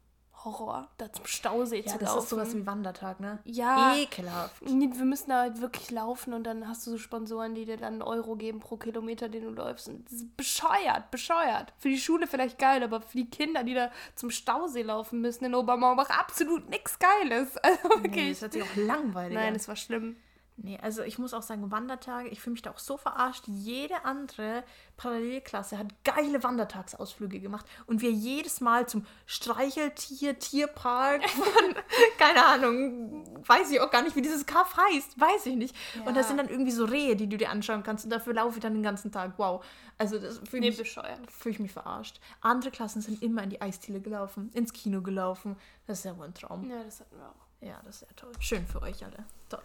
[0.42, 2.22] Horror, da zum Stausee Ja, zu das laufen.
[2.22, 3.40] ist sowas wie Wandertag, ne?
[3.44, 3.94] Ja.
[3.94, 4.62] Ekelhaft.
[4.62, 7.76] Nee, Wir müssen da halt wirklich laufen und dann hast du so Sponsoren, die dir
[7.76, 9.88] dann einen Euro geben pro Kilometer, den du läufst.
[9.90, 11.74] Und das ist bescheuert, bescheuert.
[11.76, 15.44] Für die Schule vielleicht geil, aber für die Kinder, die da zum Stausee laufen müssen
[15.44, 17.56] in Obermauerbach, absolut nichts Geiles.
[17.62, 18.30] Also Nee, wirklich.
[18.30, 20.16] das hört sich auch langweilig Nein, es war schlimm.
[20.62, 23.44] Nee, also ich muss auch sagen, Wandertage, ich fühle mich da auch so verarscht.
[23.46, 24.62] Jede andere
[24.99, 31.75] Parallelklasse hat geile Wandertagsausflüge gemacht und wir jedes Mal zum Streicheltier, Tierpark, von,
[32.18, 35.75] keine Ahnung, weiß ich auch gar nicht, wie dieses Kaff heißt, weiß ich nicht.
[35.96, 36.03] Ja.
[36.03, 38.59] Und da sind dann irgendwie so Rehe, die du dir anschauen kannst und dafür laufe
[38.59, 39.33] ich dann den ganzen Tag.
[39.38, 39.64] Wow.
[39.96, 40.96] Also das fühle nee, ich,
[41.31, 42.20] fühl ich mich verarscht.
[42.42, 45.57] Andere Klassen sind immer in die Eisdiele gelaufen, ins Kino gelaufen.
[45.87, 46.68] Das ist ja wohl ein Traum.
[46.68, 47.66] Ja, das hatten wir auch.
[47.66, 48.33] Ja, das ist ja toll.
[48.40, 49.25] Schön für euch alle.
[49.49, 49.62] Toll.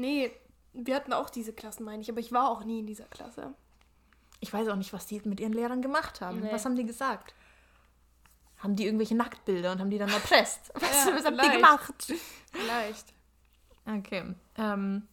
[0.00, 0.32] Nee,
[0.72, 3.52] wir hatten auch diese Klassen, meine ich, aber ich war auch nie in dieser Klasse.
[4.40, 6.40] Ich weiß auch nicht, was die mit ihren Lehrern gemacht haben.
[6.40, 6.50] Nee.
[6.50, 7.34] Was haben die gesagt?
[8.56, 10.72] Haben die irgendwelche Nacktbilder und haben die dann erpresst?
[10.74, 12.12] Was, ja, was haben die gemacht?
[12.52, 13.14] Vielleicht.
[13.86, 14.34] Okay.
[14.56, 15.06] Ähm,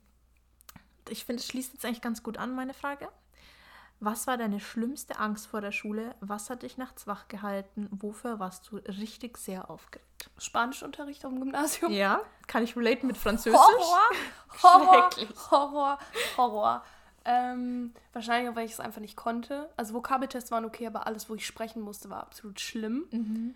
[1.10, 3.10] ich finde, es schließt jetzt eigentlich ganz gut an, meine Frage.
[4.00, 6.15] Was war deine schlimmste Angst vor der Schule?
[6.19, 7.88] Was hat dich nachts wach gehalten?
[7.91, 10.07] Wofür warst du richtig sehr aufgeregt?
[10.38, 11.91] Spanischunterricht auf dem Gymnasium?
[11.91, 13.60] Ja, kann ich relaten mit Französisch?
[13.60, 14.10] Horror,
[14.63, 15.10] Horror,
[15.51, 15.99] Horror,
[16.38, 16.84] Horror.
[17.25, 19.69] Ähm, wahrscheinlich, weil ich es einfach nicht konnte.
[19.75, 23.06] Also Vokabeltests waren okay, aber alles, wo ich sprechen musste, war absolut schlimm.
[23.12, 23.56] Mhm.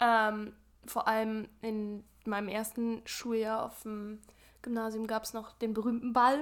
[0.00, 0.52] Ähm,
[0.86, 4.20] vor allem in meinem ersten Schuljahr auf dem
[4.62, 6.40] Gymnasium gab es noch den berühmten Ball,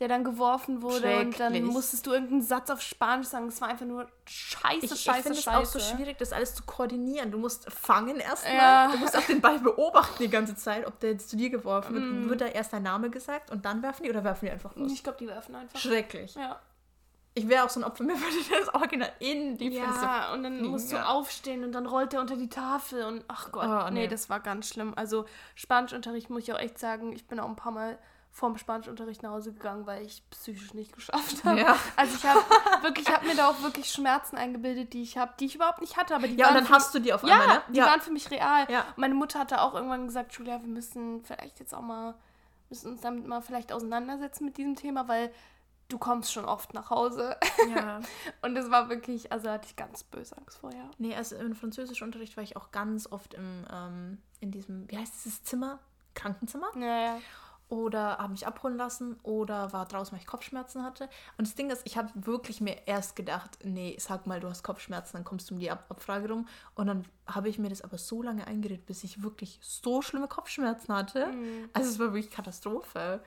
[0.00, 3.48] der dann geworfen wurde und dann musstest du irgendeinen Satz auf Spanisch sagen.
[3.48, 6.54] Es war einfach nur scheiße, ich, scheiße, ich finde es auch so schwierig, das alles
[6.54, 7.30] zu koordinieren.
[7.30, 8.90] Du musst fangen erstmal, ja.
[8.92, 11.94] du musst auch den Ball beobachten die ganze Zeit, ob der jetzt zu dir geworfen
[11.94, 12.04] wird.
[12.04, 12.28] Mm.
[12.30, 14.92] Wird da erst dein Name gesagt und dann werfen die oder werfen die einfach los?
[14.92, 15.78] Ich glaube, die werfen einfach.
[15.78, 16.34] Schrecklich.
[16.34, 16.60] Ja.
[17.34, 20.04] Ich wäre auch so ein Opfer, mir würde das Original in die ja, Fresse.
[20.04, 21.06] Ja, und dann fliegen, musst du ja.
[21.06, 24.02] aufstehen und dann rollt er unter die Tafel und ach Gott, oh, nee.
[24.02, 24.08] nee.
[24.08, 24.92] das war ganz schlimm.
[24.96, 27.98] Also Spanischunterricht muss ich auch echt sagen, ich bin auch ein paar Mal
[28.38, 31.60] vorm Spanischunterricht nach Hause gegangen, weil ich psychisch nicht geschafft habe.
[31.60, 31.76] Ja.
[31.96, 32.40] Also ich habe
[32.82, 35.80] wirklich, ich habe mir da auch wirklich Schmerzen eingebildet, die ich habe, die ich überhaupt
[35.80, 36.14] nicht hatte.
[36.14, 37.62] Aber die ja, waren und dann hast du die auf einmal, ja, ne?
[37.68, 38.66] die waren für mich real.
[38.96, 42.14] Meine Mutter hatte auch irgendwann gesagt, Julia, wir müssen vielleicht jetzt auch mal,
[42.68, 45.32] müssen uns damit mal vielleicht auseinandersetzen mit diesem Thema, weil
[45.88, 47.36] du kommst schon oft nach Hause.
[47.74, 48.00] Ja.
[48.42, 50.90] und es war wirklich, also hatte ich ganz böse Angst vorher.
[50.98, 55.14] Nee, also im Französischunterricht war ich auch ganz oft im, ähm, in diesem, wie heißt
[55.24, 55.78] dieses Zimmer?
[56.14, 56.68] Krankenzimmer?
[56.76, 57.18] Ja, ja.
[57.70, 61.04] Oder habe mich abholen lassen oder war draußen, weil ich Kopfschmerzen hatte.
[61.36, 64.62] Und das Ding ist, ich habe wirklich mir erst gedacht, nee, sag mal, du hast
[64.62, 66.48] Kopfschmerzen, dann kommst du um die Ab Abfrage rum.
[66.74, 70.28] Und dann habe ich mir das aber so lange eingeredet, bis ich wirklich so schlimme
[70.28, 71.26] Kopfschmerzen hatte.
[71.26, 71.68] Mhm.
[71.74, 73.20] Also es war wirklich Katastrophe.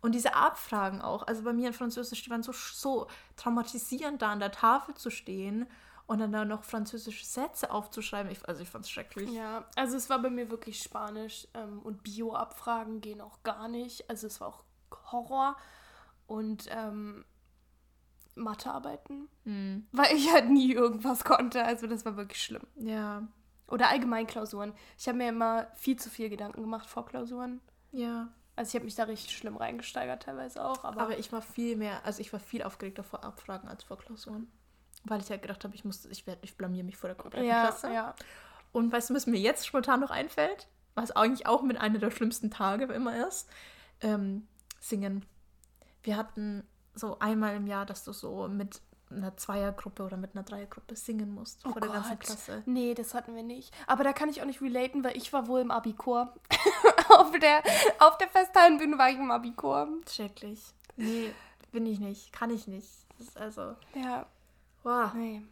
[0.00, 4.30] Und diese Abfragen auch, also bei mir in Französisch, die waren so, so traumatisierend, da
[4.30, 5.66] an der Tafel zu stehen
[6.06, 8.30] und dann da noch französische Sätze aufzuschreiben.
[8.32, 9.30] Ich, also ich fand es schrecklich.
[9.30, 14.08] Ja, also es war bei mir wirklich Spanisch ähm, und Bio-Abfragen gehen auch gar nicht.
[14.08, 14.64] Also es war auch
[15.12, 15.56] Horror
[16.26, 17.24] und ähm,
[18.36, 19.86] Mathearbeiten, hm.
[19.92, 21.64] weil ich halt nie irgendwas konnte.
[21.64, 22.66] Also das war wirklich schlimm.
[22.76, 23.26] Ja.
[23.66, 24.72] Oder Allgemeinklausuren.
[24.96, 27.60] Ich habe mir immer viel zu viel Gedanken gemacht vor Klausuren.
[27.92, 28.28] Ja.
[28.58, 30.82] Also ich habe mich da richtig schlimm reingesteigert teilweise auch.
[30.82, 33.98] Aber, aber ich war viel mehr, also ich war viel aufgeregter vor Abfragen als vor
[33.98, 34.50] Klausuren.
[35.04, 37.48] Weil ich halt gedacht habe, ich muss, ich werde, ich blamier mich vor der kompletten
[37.48, 37.92] ja, Klasse.
[37.92, 38.16] Ja.
[38.72, 40.66] Und weißt du, was mir jetzt spontan noch einfällt?
[40.96, 43.48] Was eigentlich auch mit einer der schlimmsten Tage immer ist?
[44.00, 44.48] Ähm,
[44.80, 45.24] singen.
[46.02, 50.42] Wir hatten so einmal im Jahr, dass du so mit einer Zweiergruppe oder mit einer
[50.42, 52.02] Dreiergruppe singen musst oh vor der Gott.
[52.02, 52.62] ganzen Klasse.
[52.66, 53.72] Nee, das hatten wir nicht.
[53.86, 56.34] Aber da kann ich auch nicht relaten, weil ich war wohl im Abikur.
[57.18, 57.62] auf der,
[57.98, 59.88] auf der Festhallenbühne war ich im Abikur.
[60.08, 60.60] Schrecklich.
[60.96, 61.32] Nee,
[61.72, 62.32] bin ich nicht.
[62.32, 62.88] Kann ich nicht.
[63.18, 63.74] Das ist also.
[63.94, 64.26] Ja.
[64.82, 65.12] Wow.
[65.14, 65.42] Nee.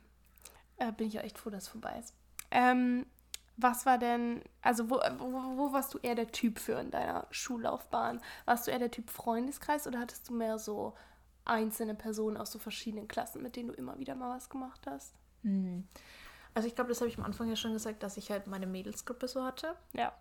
[0.78, 2.14] Äh, bin ich ja echt froh, dass es vorbei ist.
[2.50, 3.06] Ähm,
[3.56, 7.26] was war denn, also wo, wo, wo, warst du eher der Typ für in deiner
[7.30, 8.20] Schullaufbahn?
[8.44, 10.94] Warst du eher der Typ Freundeskreis oder hattest du mehr so
[11.46, 15.14] einzelne Personen aus so verschiedenen Klassen, mit denen du immer wieder mal was gemacht hast?
[15.42, 15.86] Hm.
[16.52, 18.66] Also ich glaube, das habe ich am Anfang ja schon gesagt, dass ich halt meine
[18.66, 19.74] Mädelsgruppe so hatte.
[19.92, 20.12] Ja.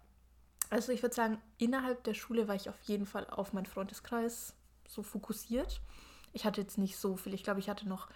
[0.69, 4.53] Also ich würde sagen, innerhalb der Schule war ich auf jeden Fall auf meinen Freundeskreis
[4.87, 5.81] so fokussiert.
[6.33, 7.33] Ich hatte jetzt nicht so viel.
[7.33, 8.09] Ich glaube, ich hatte noch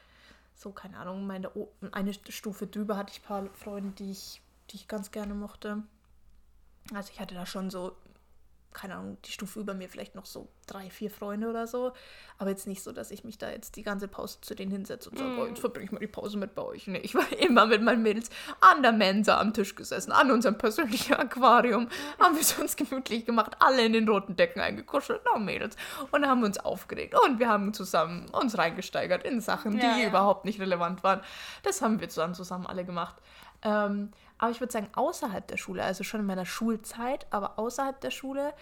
[0.55, 1.51] so, keine Ahnung, meine
[1.91, 5.83] eine Stufe drüber hatte ich ein paar Freunde, die ich, die ich ganz gerne mochte.
[6.93, 7.95] Also ich hatte da schon so
[8.73, 11.91] keine Ahnung, die Stufe über mir vielleicht noch so drei, vier Freunde oder so.
[12.37, 15.09] Aber jetzt nicht so, dass ich mich da jetzt die ganze Pause zu denen hinsetze
[15.09, 15.39] und sage, mm.
[15.39, 16.87] oh, jetzt verbringe ich mal die Pause mit bei euch.
[16.87, 18.29] Nee, ich war immer mit meinen Mädels
[18.61, 21.89] an der Mensa am Tisch gesessen, an unserem persönlichen Aquarium.
[22.19, 25.75] Haben wir es uns gemütlich gemacht, alle in den roten Decken eingekuschelt, noch Mädels.
[26.11, 27.15] Und haben uns aufgeregt.
[27.25, 30.07] Und wir haben zusammen uns reingesteigert in Sachen, die ja.
[30.07, 31.21] überhaupt nicht relevant waren.
[31.63, 33.15] Das haben wir dann zusammen alle gemacht.
[33.61, 37.99] Ähm, aber ich würde sagen, außerhalb der Schule, also schon in meiner Schulzeit, aber außerhalb
[37.99, 38.53] der Schule,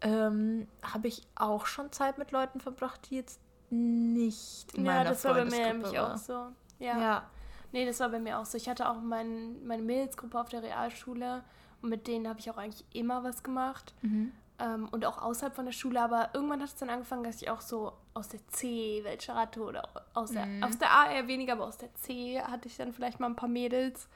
[0.00, 3.40] ähm, habe ich auch schon Zeit mit Leuten verbracht, die jetzt
[3.70, 6.46] nicht in ja, meiner das war bei mir nämlich auch so.
[6.78, 6.98] Ja.
[6.98, 7.30] ja.
[7.72, 8.56] Nee, das war bei mir auch so.
[8.56, 11.44] Ich hatte auch mein, meine Mädelsgruppe auf der Realschule
[11.82, 13.94] und mit denen habe ich auch eigentlich immer was gemacht.
[14.02, 14.32] Mhm.
[14.58, 17.50] Ähm, und auch außerhalb von der Schule, aber irgendwann hat es dann angefangen, dass ich
[17.50, 20.62] auch so aus der C welche hatte oder aus der, Mhm.
[20.64, 23.36] aus der A eher weniger, aber aus der C hatte ich dann vielleicht mal ein
[23.36, 24.08] paar Mädels.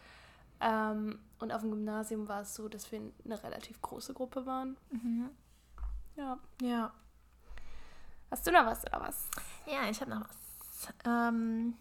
[0.61, 4.76] Ähm, und auf dem Gymnasium war es so, dass wir eine relativ große Gruppe waren.
[4.90, 5.30] Mhm.
[6.16, 6.38] Ja.
[6.61, 6.93] Ja.
[8.30, 9.28] Hast du da was oder was?
[9.66, 10.88] Ja, ich habe noch was.
[11.05, 11.74] Ähm,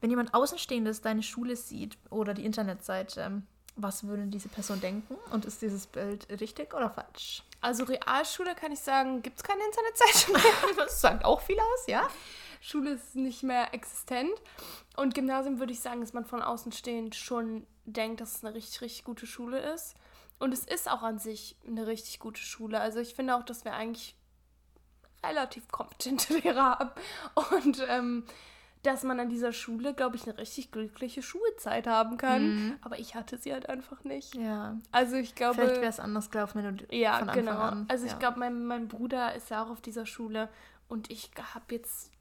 [0.00, 3.42] wenn jemand Außenstehendes deine Schule sieht oder die Internetseite,
[3.76, 5.14] was würde diese Person denken?
[5.30, 7.42] Und ist dieses Bild richtig oder falsch?
[7.60, 10.76] Also Realschule kann ich sagen, gibt es keine Internetseite mehr.
[10.76, 12.08] Das sagt auch viel aus, ja?
[12.60, 14.32] Schule ist nicht mehr existent.
[14.96, 18.54] Und Gymnasium würde ich sagen, dass man von außen stehend schon denkt, dass es eine
[18.54, 19.94] richtig, richtig gute Schule ist.
[20.38, 22.80] Und es ist auch an sich eine richtig gute Schule.
[22.80, 24.16] Also ich finde auch, dass wir eigentlich
[25.24, 26.90] relativ kompetente Lehrer haben.
[27.52, 28.24] Und ähm,
[28.86, 32.78] dass man an dieser Schule, glaube ich, eine richtig glückliche Schulzeit haben kann.
[32.82, 34.34] Aber ich hatte sie halt einfach nicht.
[34.34, 34.78] Ja.
[34.92, 35.54] Also ich glaube.
[35.56, 37.58] Vielleicht wäre es anders gelaufen, wenn du Ja, von Anfang genau.
[37.58, 37.86] an.
[37.88, 38.18] Also ich ja.
[38.18, 40.48] glaube, mein, mein Bruder ist ja auch auf dieser Schule
[40.88, 42.12] und ich habe jetzt,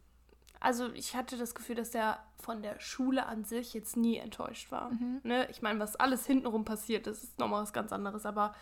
[0.60, 4.72] also ich hatte das Gefühl, dass er von der Schule an sich jetzt nie enttäuscht
[4.72, 4.92] war.
[4.92, 5.22] Mhm.
[5.24, 5.48] Ne?
[5.52, 8.54] Ich meine, was alles hintenrum passiert, das ist nochmal was ganz anderes, aber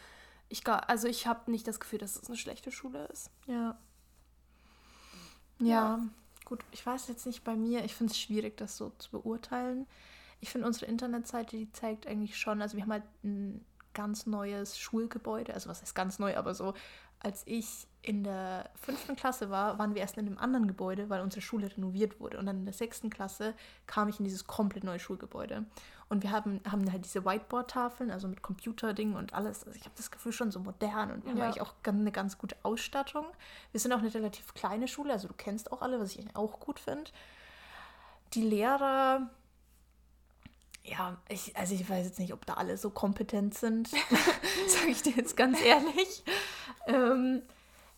[0.50, 3.32] ich, also ich habe nicht das Gefühl, dass es eine schlechte Schule ist.
[3.48, 3.78] Ja.
[5.60, 5.68] Ja.
[5.68, 6.00] Ja,
[6.46, 9.88] gut, ich weiß jetzt nicht bei mir, ich finde es schwierig, das so zu beurteilen.
[10.40, 14.78] Ich finde unsere Internetseite, die zeigt eigentlich schon, also wir haben halt ein ganz neues
[14.78, 16.74] Schulgebäude, also was heißt ganz neu, aber so,
[17.20, 21.22] als ich in der fünften Klasse war, waren wir erst in einem anderen Gebäude, weil
[21.22, 22.38] unsere Schule renoviert wurde.
[22.38, 23.54] Und dann in der sechsten Klasse
[23.88, 25.64] kam ich in dieses komplett neue Schulgebäude.
[26.10, 29.64] Und wir haben, haben halt diese Whiteboard-Tafeln, also mit Computerdingen und alles.
[29.66, 31.46] Also ich habe das Gefühl schon so modern und wir haben Ja.
[31.46, 33.26] eigentlich auch eine ganz gute Ausstattung.
[33.72, 36.60] Wir sind auch eine relativ kleine Schule, also du kennst auch alle, was ich auch
[36.60, 37.10] gut finde.
[38.34, 39.30] Die Lehrer,
[40.84, 43.88] ja, ich, also ich weiß jetzt nicht, ob da alle so kompetent sind,
[44.68, 46.24] sage ich dir jetzt ganz ehrlich.
[46.88, 47.42] Ähm,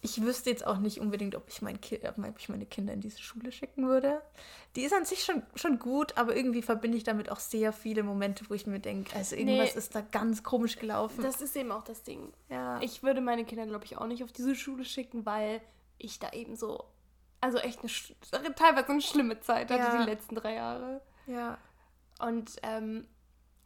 [0.02, 3.20] ich wüsste jetzt auch nicht unbedingt, ob ich, mein ob ich meine Kinder in diese
[3.20, 4.22] Schule schicken würde.
[4.76, 8.04] Die ist an sich schon, schon gut, aber irgendwie verbinde ich damit auch sehr viele
[8.04, 9.80] Momente, wo ich mir denke, also irgendwas Nee.
[9.80, 11.24] ist da ganz komisch gelaufen.
[11.24, 12.32] Das ist eben auch das Ding.
[12.50, 12.80] ja.
[12.82, 15.60] Ich würde meine Kinder, glaube ich, auch nicht auf diese Schule schicken, weil
[15.98, 16.84] ich da eben so,
[17.42, 20.04] also echt eine, teilweise eine schlimme Zeit hatte, Ja.
[20.04, 21.02] die letzten drei Jahre.
[21.26, 21.58] ja.
[22.20, 23.08] Und, ähm,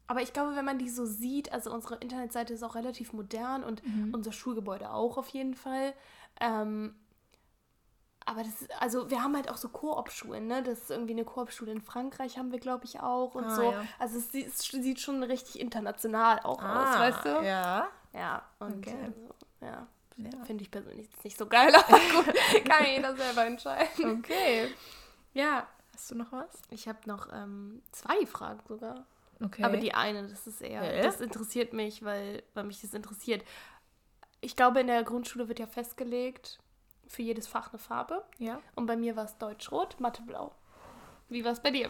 [0.07, 3.63] aber ich glaube, wenn man die so sieht, also unsere Internetseite ist auch relativ modern
[3.63, 4.13] und Mhm.
[4.13, 5.93] unser Schulgebäude auch auf jeden Fall.
[6.41, 6.95] Ähm,
[8.25, 10.61] aber das, ist- also wir haben halt auch so Koop-Schulen, ne?
[10.61, 13.71] Das ist irgendwie eine Koop-Schule in Frankreich haben wir, glaube ich, auch und Ah, so.
[13.71, 13.85] ja.
[13.97, 17.45] Also es sieht, es sieht schon richtig international auch Ah, aus, weißt du?
[17.45, 17.87] Ja.
[18.13, 18.97] Ja, und Okay.
[19.03, 19.87] also, ja.
[20.17, 20.43] Ja.
[20.45, 21.87] Finde ich persönlich nicht so geil, aber
[22.25, 24.19] gut, kann jeder selber entscheiden.
[24.19, 24.69] Okay.
[25.33, 25.65] Ja,
[25.99, 26.61] Hast du noch was?
[26.69, 29.05] ich habe noch ähm, zwei Fragen sogar.
[29.43, 29.63] Okay.
[29.65, 31.03] Aber die eine, das ist eher, Ja.
[31.03, 33.43] das interessiert mich, weil, weil mich das interessiert.
[34.39, 36.59] Ich glaube, in der Grundschule wird ja festgelegt,
[37.05, 38.23] für jedes Fach eine Farbe.
[38.37, 38.61] ja.
[38.75, 40.53] Und bei mir war es Deutsch-Rot, Mathe-Blau.
[41.27, 41.89] Wie war es bei dir?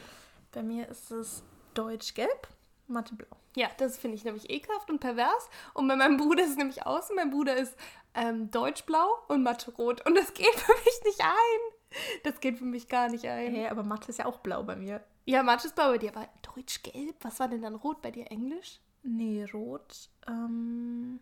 [0.54, 1.44] Bei mir ist es
[1.76, 2.48] Deutsch-Gelb,
[2.88, 3.28] Mathe-Blau.
[3.56, 5.50] Ja, das finde ich nämlich ekelhaft und pervers.
[5.76, 7.16] Und bei meinem Bruder ist es nämlich außen.
[7.16, 7.76] Mein Bruder ist
[8.16, 10.04] ähm, Deutsch-Blau und Mathe-Rot.
[10.08, 11.74] Und das geht für mich nicht ein.
[12.24, 13.54] Das geht für mich gar nicht ein.
[13.54, 15.04] Hey, aber Mathe ist ja auch blau bei mir.
[15.26, 17.16] Ja, Mathe ist blau bei dir, aber Deutsch-Gelb?
[17.22, 18.30] Was war denn dann rot bei dir?
[18.32, 18.80] Englisch?
[19.04, 20.10] Nee, rot.
[20.28, 21.20] Ähm,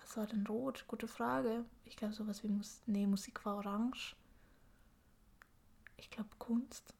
[0.00, 0.84] was war denn rot?
[0.88, 1.64] Gute Frage.
[1.84, 4.16] Ich glaube sowas wie Mus nee, Musik war orange.
[5.96, 6.94] Ich glaube Kunst.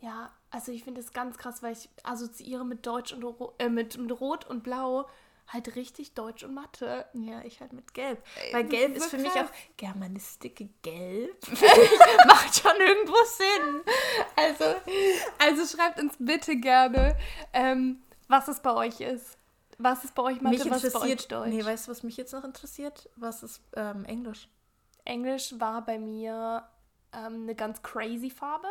[0.00, 3.24] Ja, also ich finde das ganz krass, weil ich assoziiere mit Deutsch und
[3.58, 5.08] äh, mit, mit Rot und Blau
[5.48, 7.06] halt richtig Deutsch und Mathe.
[7.14, 8.22] Ja, ich halt mit Gelb.
[8.52, 11.36] Weil das Gelb ist ist für mich auch Germanistik gelb.
[12.26, 13.82] Macht schon irgendwo Sinn.
[14.36, 14.64] Also,
[15.38, 17.16] also schreibt uns bitte gerne,
[17.52, 19.38] ähm, was es bei euch ist.
[19.78, 21.28] Was ist bei euch Mathe, mich was ist bei euch.
[21.28, 21.48] Deutsch?
[21.48, 23.08] Nee, weißt du, was mich jetzt noch interessiert?
[23.16, 24.48] Was ist ähm, Englisch?
[25.04, 26.66] Englisch war bei mir
[27.12, 28.68] ähm, eine ganz crazy Farbe.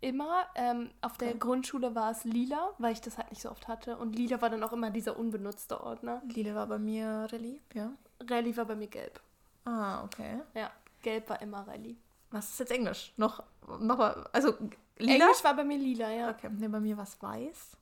[0.00, 0.46] Immer.
[0.54, 1.38] Ähm, auf der Okay.
[1.38, 3.96] Grundschule war es lila, weil ich das halt nicht so oft hatte.
[3.96, 6.22] Und lila war dann auch immer dieser unbenutzte Ordner.
[6.26, 7.90] Lila war bei mir Rallye, ja.
[8.20, 9.20] Rallye war bei mir gelb.
[9.64, 10.40] Ah, okay.
[10.54, 10.70] Ja,
[11.02, 11.96] gelb war immer Rallye.
[12.30, 13.12] Was ist jetzt Englisch?
[13.16, 13.42] Noch,
[13.80, 14.54] noch mal, also
[14.98, 15.24] lila?
[15.24, 16.30] Englisch war bei mir lila, ja.
[16.30, 17.76] Okay, nee, bei mir war es weiß.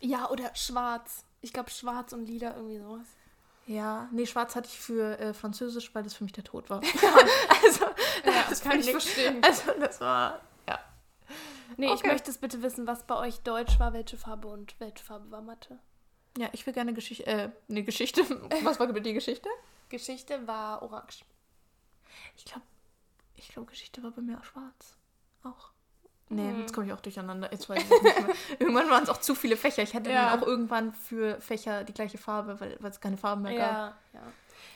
[0.00, 1.24] Ja, oder schwarz.
[1.40, 3.06] Ich glaube schwarz und lila, irgendwie sowas.
[3.66, 6.80] Ja, nee, schwarz hatte ich für äh, Französisch, weil das für mich der Tod war.
[7.64, 7.84] also,
[8.24, 9.38] Ja, das kann ich finde verstehen.
[9.42, 10.40] Also, das war,
[11.76, 12.08] Nee, ich Okay.
[12.08, 15.42] möchte es bitte wissen, was bei euch Deutsch war, welche Farbe und welche Farbe war
[15.42, 15.78] Mathe.
[16.38, 18.22] Ja, ich will gerne Geschichte, äh, nee, Geschichte.
[18.64, 19.48] Was war die Geschichte?
[19.90, 21.24] Geschichte war orange.
[22.36, 22.62] Ich glaube,
[23.36, 24.96] ich glaube, Geschichte war bei mir auch schwarz.
[25.42, 25.70] Auch.
[26.30, 26.60] Nee, Hm.
[26.60, 27.52] jetzt komme ich auch durcheinander.
[27.52, 28.34] Jetzt weiß ich nicht mehr.
[28.58, 29.82] irgendwann waren es auch zu viele Fächer.
[29.82, 30.30] Ich hatte Ja.
[30.30, 33.70] dann auch irgendwann für Fächer die gleiche Farbe, weil es keine Farben mehr gab.
[33.70, 34.20] Ja, ja.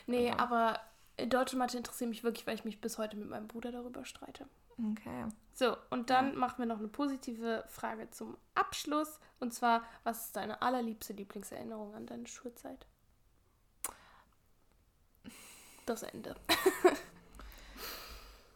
[0.06, 0.38] Nee, ja.
[0.38, 0.78] aber
[1.26, 4.46] deutsche Mathe interessiert mich wirklich, weil ich mich bis heute mit meinem Bruder darüber streite.
[4.78, 5.26] Okay.
[5.54, 6.38] So, und dann ja.
[6.38, 9.18] machen wir noch eine positive Frage zum Abschluss.
[9.40, 12.86] Und zwar, was ist deine allerliebste Lieblingserinnerung an deine Schulzeit?
[15.86, 16.34] Das Ende.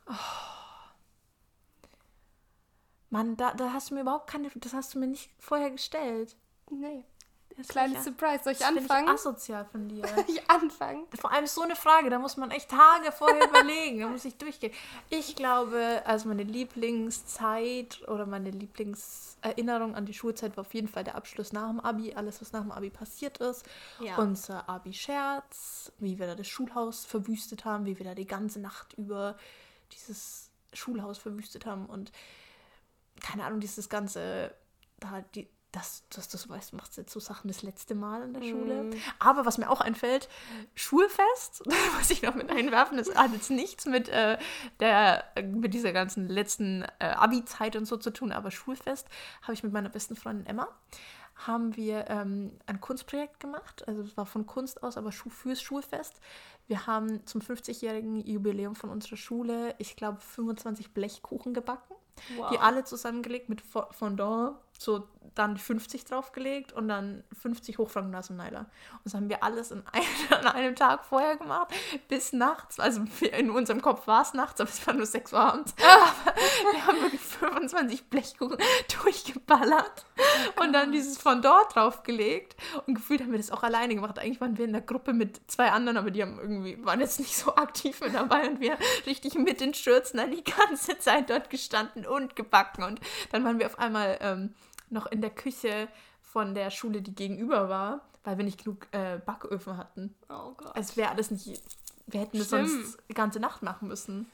[0.07, 0.12] oh.
[3.09, 4.51] Mann, da, da hast du mir überhaupt keine.
[4.57, 6.37] Das hast du mir nicht vorher gestellt.
[6.71, 7.05] Nee.
[7.69, 8.45] Kleines Surprise.
[8.45, 9.07] Soll ich anfangen?
[9.07, 10.07] Ich asozial von dir.
[10.07, 11.07] Soll ich anfangen?
[11.19, 14.01] Vor allem so eine Frage, da muss man echt Tage vorher überlegen.
[14.01, 14.73] Da muss ich durchgehen.
[15.09, 21.05] Ich glaube, also meine Lieblingszeit oder meine Lieblingserinnerung an die Schulzeit war auf jeden Fall
[21.05, 22.15] der Abschluss nach dem Abi.
[22.15, 23.65] Alles, was nach dem Abi passiert ist.
[24.01, 24.17] Ja.
[24.17, 28.93] Unser Abi-Scherz, wie wir da das Schulhaus verwüstet haben, wie wir da die ganze Nacht
[28.95, 29.37] über
[29.93, 32.13] dieses Schulhaus verwüstet haben und
[33.21, 34.55] keine Ahnung, dieses ganze,
[34.99, 38.35] da die das, das, das weißt, du machst jetzt so Sachen das letzte Mal in
[38.35, 38.85] der Schule.
[38.85, 38.91] Mm.
[39.18, 40.29] Aber was mir auch einfällt,
[40.75, 41.62] Schulfest,
[41.99, 44.39] was ich noch mit einwerfen, das hat jetzt nichts mit, äh,
[44.81, 49.09] der, mit dieser ganzen letzten äh, Abi-Zeit und so zu tun, aber Schulfest
[49.43, 50.68] habe ich mit meiner besten Freundin Emma,
[51.47, 53.87] haben wir ähm, ein Kunstprojekt gemacht.
[53.89, 56.21] Also es war von Kunst aus, aber fürs Schulfest.
[56.71, 61.97] Wir haben zum 50-jährigen Jubiläum von unserer Schule, ich glaube, 25 Blechkuchen gebacken.
[62.37, 62.49] Wow.
[62.53, 68.61] Die alle zusammengelegt mit Fondant so dann 50 draufgelegt und dann 50 Hochfranken und Neiler.
[68.61, 70.03] Und das haben wir alles in ein,
[70.39, 71.73] an einem Tag vorher gemacht,
[72.09, 72.81] bis nachts.
[72.81, 75.75] Also in unserem Kopf war es nachts, aber es war nur 6 Uhr abends.
[76.61, 78.59] Aber wir haben wirklich 25 Blechkuchen
[79.03, 80.05] durchgeballert
[80.61, 82.57] und dann dieses Fondant draufgelegt.
[82.87, 84.18] Und gefühlt haben wir das auch alleine gemacht.
[84.18, 87.21] Eigentlich waren wir in der Gruppe mit zwei anderen, aber die haben irgendwie, waren jetzt
[87.21, 91.31] nicht so aktiv mit dabei und wir richtig mit den Schürzen dann die ganze Zeit
[91.31, 92.85] dort gestanden und gebacken.
[92.85, 93.01] Und
[93.33, 94.55] dann waren wir auf einmal ähm,
[94.89, 95.89] noch in der Küche
[96.23, 100.15] von der Schule, die gegenüber war, weil wir nicht genug äh, Backöfen hatten.
[100.29, 100.75] Oh Gott.
[100.77, 101.61] Also wäre alles nicht.
[102.07, 104.31] Wir hätten das sonst die ganze Nacht machen müssen.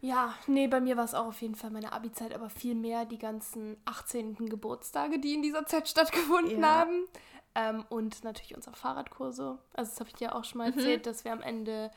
[0.00, 3.04] Ja, nee, bei mir war es auch auf jeden Fall meine Abi-Zeit, aber viel mehr
[3.04, 4.36] die ganzen 18.
[4.48, 6.68] Geburtstage, die in dieser Zeit stattgefunden ja.
[6.68, 7.06] haben.
[7.54, 9.58] Ähm, und natürlich unsere Fahrradkurse.
[9.74, 10.78] Also, das habe ich dir auch schon mal mhm.
[10.78, 11.90] erzählt, dass wir am Ende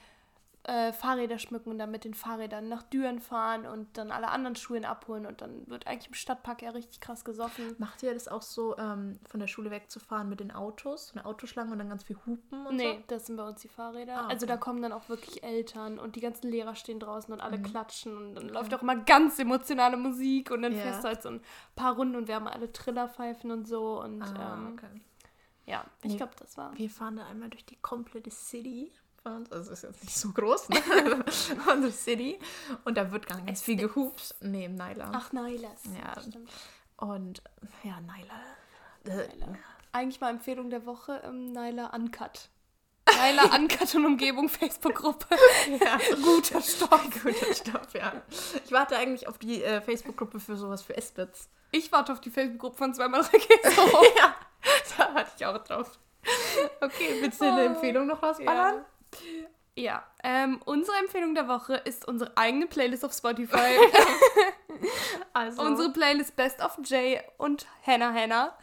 [0.64, 4.56] äh, Fahrräder schmücken und dann mit den Fahrrädern nach Düren fahren und dann alle anderen
[4.56, 7.76] Schulen abholen und dann wird eigentlich im Stadtpark ja richtig krass gesoffen.
[7.80, 11.72] Macht ihr das auch so, ähm, von der Schule wegzufahren mit den Autos, eine Autoschlange
[11.72, 13.04] und dann ganz viel Hupen und nee, so?
[13.08, 14.18] das sind bei uns die Fahrräder.
[14.18, 14.34] Ah, okay.
[14.34, 17.58] Also da kommen dann auch wirklich Eltern und die ganzen Lehrer stehen draußen und alle
[17.58, 17.64] mhm.
[17.64, 20.84] klatschen und dann läuft auch immer ganz emotionale Musik und dann yeah.
[20.84, 21.42] fährst du halt so ein
[21.76, 25.02] paar Runden und wir haben alle Trillerpfeifen und so und ah, ähm, okay.
[25.66, 26.78] ja, ich glaube, das war.
[26.78, 28.92] Wir fahren da einmal durch die komplette City
[29.24, 29.52] bei uns.
[29.52, 30.78] Also ist jetzt nicht so groß, ne?
[31.72, 32.40] unsere City.
[32.86, 34.36] Und da wird ganz es viel gehupt.
[34.42, 35.12] Nee, Naila.
[35.14, 35.84] Ach, Nailas.
[35.86, 36.20] Ja.
[36.22, 36.50] Stimmt.
[36.98, 37.42] Und
[37.84, 38.34] ja, Naila.
[39.04, 39.58] Naila.
[39.92, 42.50] Eigentlich mal Empfehlung der Woche, ähm, Naila Uncut.
[43.16, 45.28] Naila Uncut und Umgebung Facebook-Gruppe.
[45.84, 46.00] ja.
[46.24, 47.24] Guter Stoff.
[47.24, 48.14] Guter Stoff, ja.
[48.64, 51.50] Ich warte eigentlich auf die äh, Facebook-Gruppe für sowas für S-Bits.
[51.72, 54.04] Ich warte auf die Facebook-Gruppe von zweimal Regeso.
[54.18, 54.36] ja,
[54.98, 56.00] da warte ich auch drauf.
[56.80, 58.76] Okay, willst du eine Empfehlung noch rausballern?
[58.76, 58.86] Ja.
[59.76, 63.78] Ja, ähm, unsere Empfehlung der Woche ist unsere eigene Playlist auf Spotify.
[65.34, 65.62] also.
[65.62, 68.58] Unsere Playlist Best of Jay und Hannah Hannah.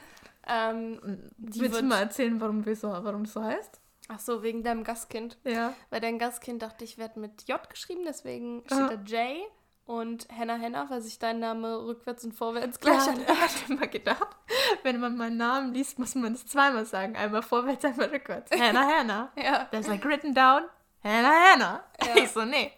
[0.46, 3.80] Ähm, Willst du mal erzählen, warum, wir so, warum das so heißt?
[4.08, 5.38] Ach so, wegen deinem Gastkind.
[5.44, 5.74] Ja.
[5.90, 8.96] Weil dein Gastkind dachte ich, werde mit J geschrieben, deswegen steht Aha.
[8.96, 9.42] da Jay
[9.88, 13.28] und Hannah Hannah, weil sich dein Name rückwärts und vorwärts gleich ja, hat.
[13.40, 14.28] hat immer gedacht,
[14.82, 17.16] wenn man meinen Namen liest, muss man es zweimal sagen.
[17.16, 18.50] Einmal vorwärts, einmal rückwärts.
[18.50, 19.32] Hannah Hannah.
[19.36, 19.64] ja.
[19.70, 20.64] There's like written down,
[21.02, 21.84] Hannah Hannah.
[22.04, 22.22] Ja.
[22.22, 22.70] Ich so, nee.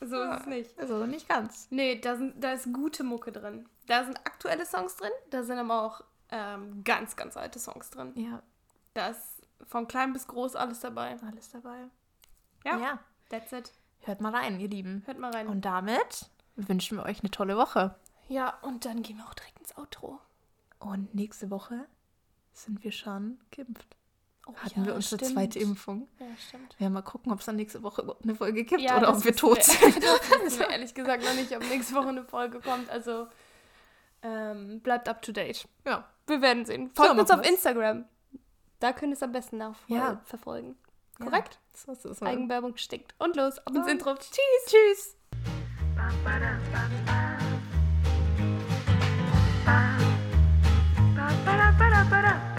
[0.00, 0.78] So ist es nicht.
[0.78, 1.68] Also nicht ganz.
[1.70, 3.68] Nee, da, sind, da ist gute Mucke drin.
[3.86, 8.12] Da sind aktuelle Songs drin, da sind aber auch ähm, ganz, ganz alte Songs drin.
[8.16, 8.42] Ja.
[8.92, 11.16] Da ist von klein bis groß alles dabei.
[11.24, 11.84] Alles dabei.
[12.64, 12.78] Ja.
[12.78, 12.98] Ja.
[13.28, 13.72] That's it.
[14.04, 15.02] Hört mal rein, ihr Lieben.
[15.06, 15.48] Hört mal rein.
[15.48, 17.94] Und damit wünschen wir euch eine tolle Woche.
[18.28, 20.18] Ja, und dann gehen wir auch direkt ins Outro.
[20.78, 21.86] Und nächste Woche
[22.52, 23.96] sind wir schon geimpft.
[24.46, 25.32] Oh, Hatten ja, wir unsere stimmt.
[25.32, 26.06] zweite Impfung.
[26.18, 26.74] Ja, stimmt.
[26.78, 29.24] Wir werden mal gucken, ob es dann nächste Woche eine Folge gibt ja, oder ob
[29.24, 30.02] wir tot sind.
[30.02, 32.90] das wissen wir ehrlich gesagt noch nicht, ob nächste Woche eine Folge kommt.
[32.90, 33.26] Also
[34.22, 35.66] ähm, bleibt up to date.
[35.86, 36.08] Ja.
[36.26, 36.90] Wir werden sehen.
[36.94, 37.48] Folgt so, uns auf was.
[37.48, 38.04] Instagram.
[38.80, 40.76] Da könnt ihr es am besten nachverfolgen.
[41.18, 41.24] Ja.
[41.24, 41.58] Korrekt?
[41.74, 42.30] So ist mal.
[42.30, 43.14] Eigenwerbung gestickt.
[43.18, 43.90] Und los, ab ins ah.
[43.90, 44.14] Intro.
[44.14, 44.30] Tschüss.
[44.66, 45.16] Tschüss.
[45.96, 47.36] Ba, ba, da, ba, da,
[52.22, 52.53] da.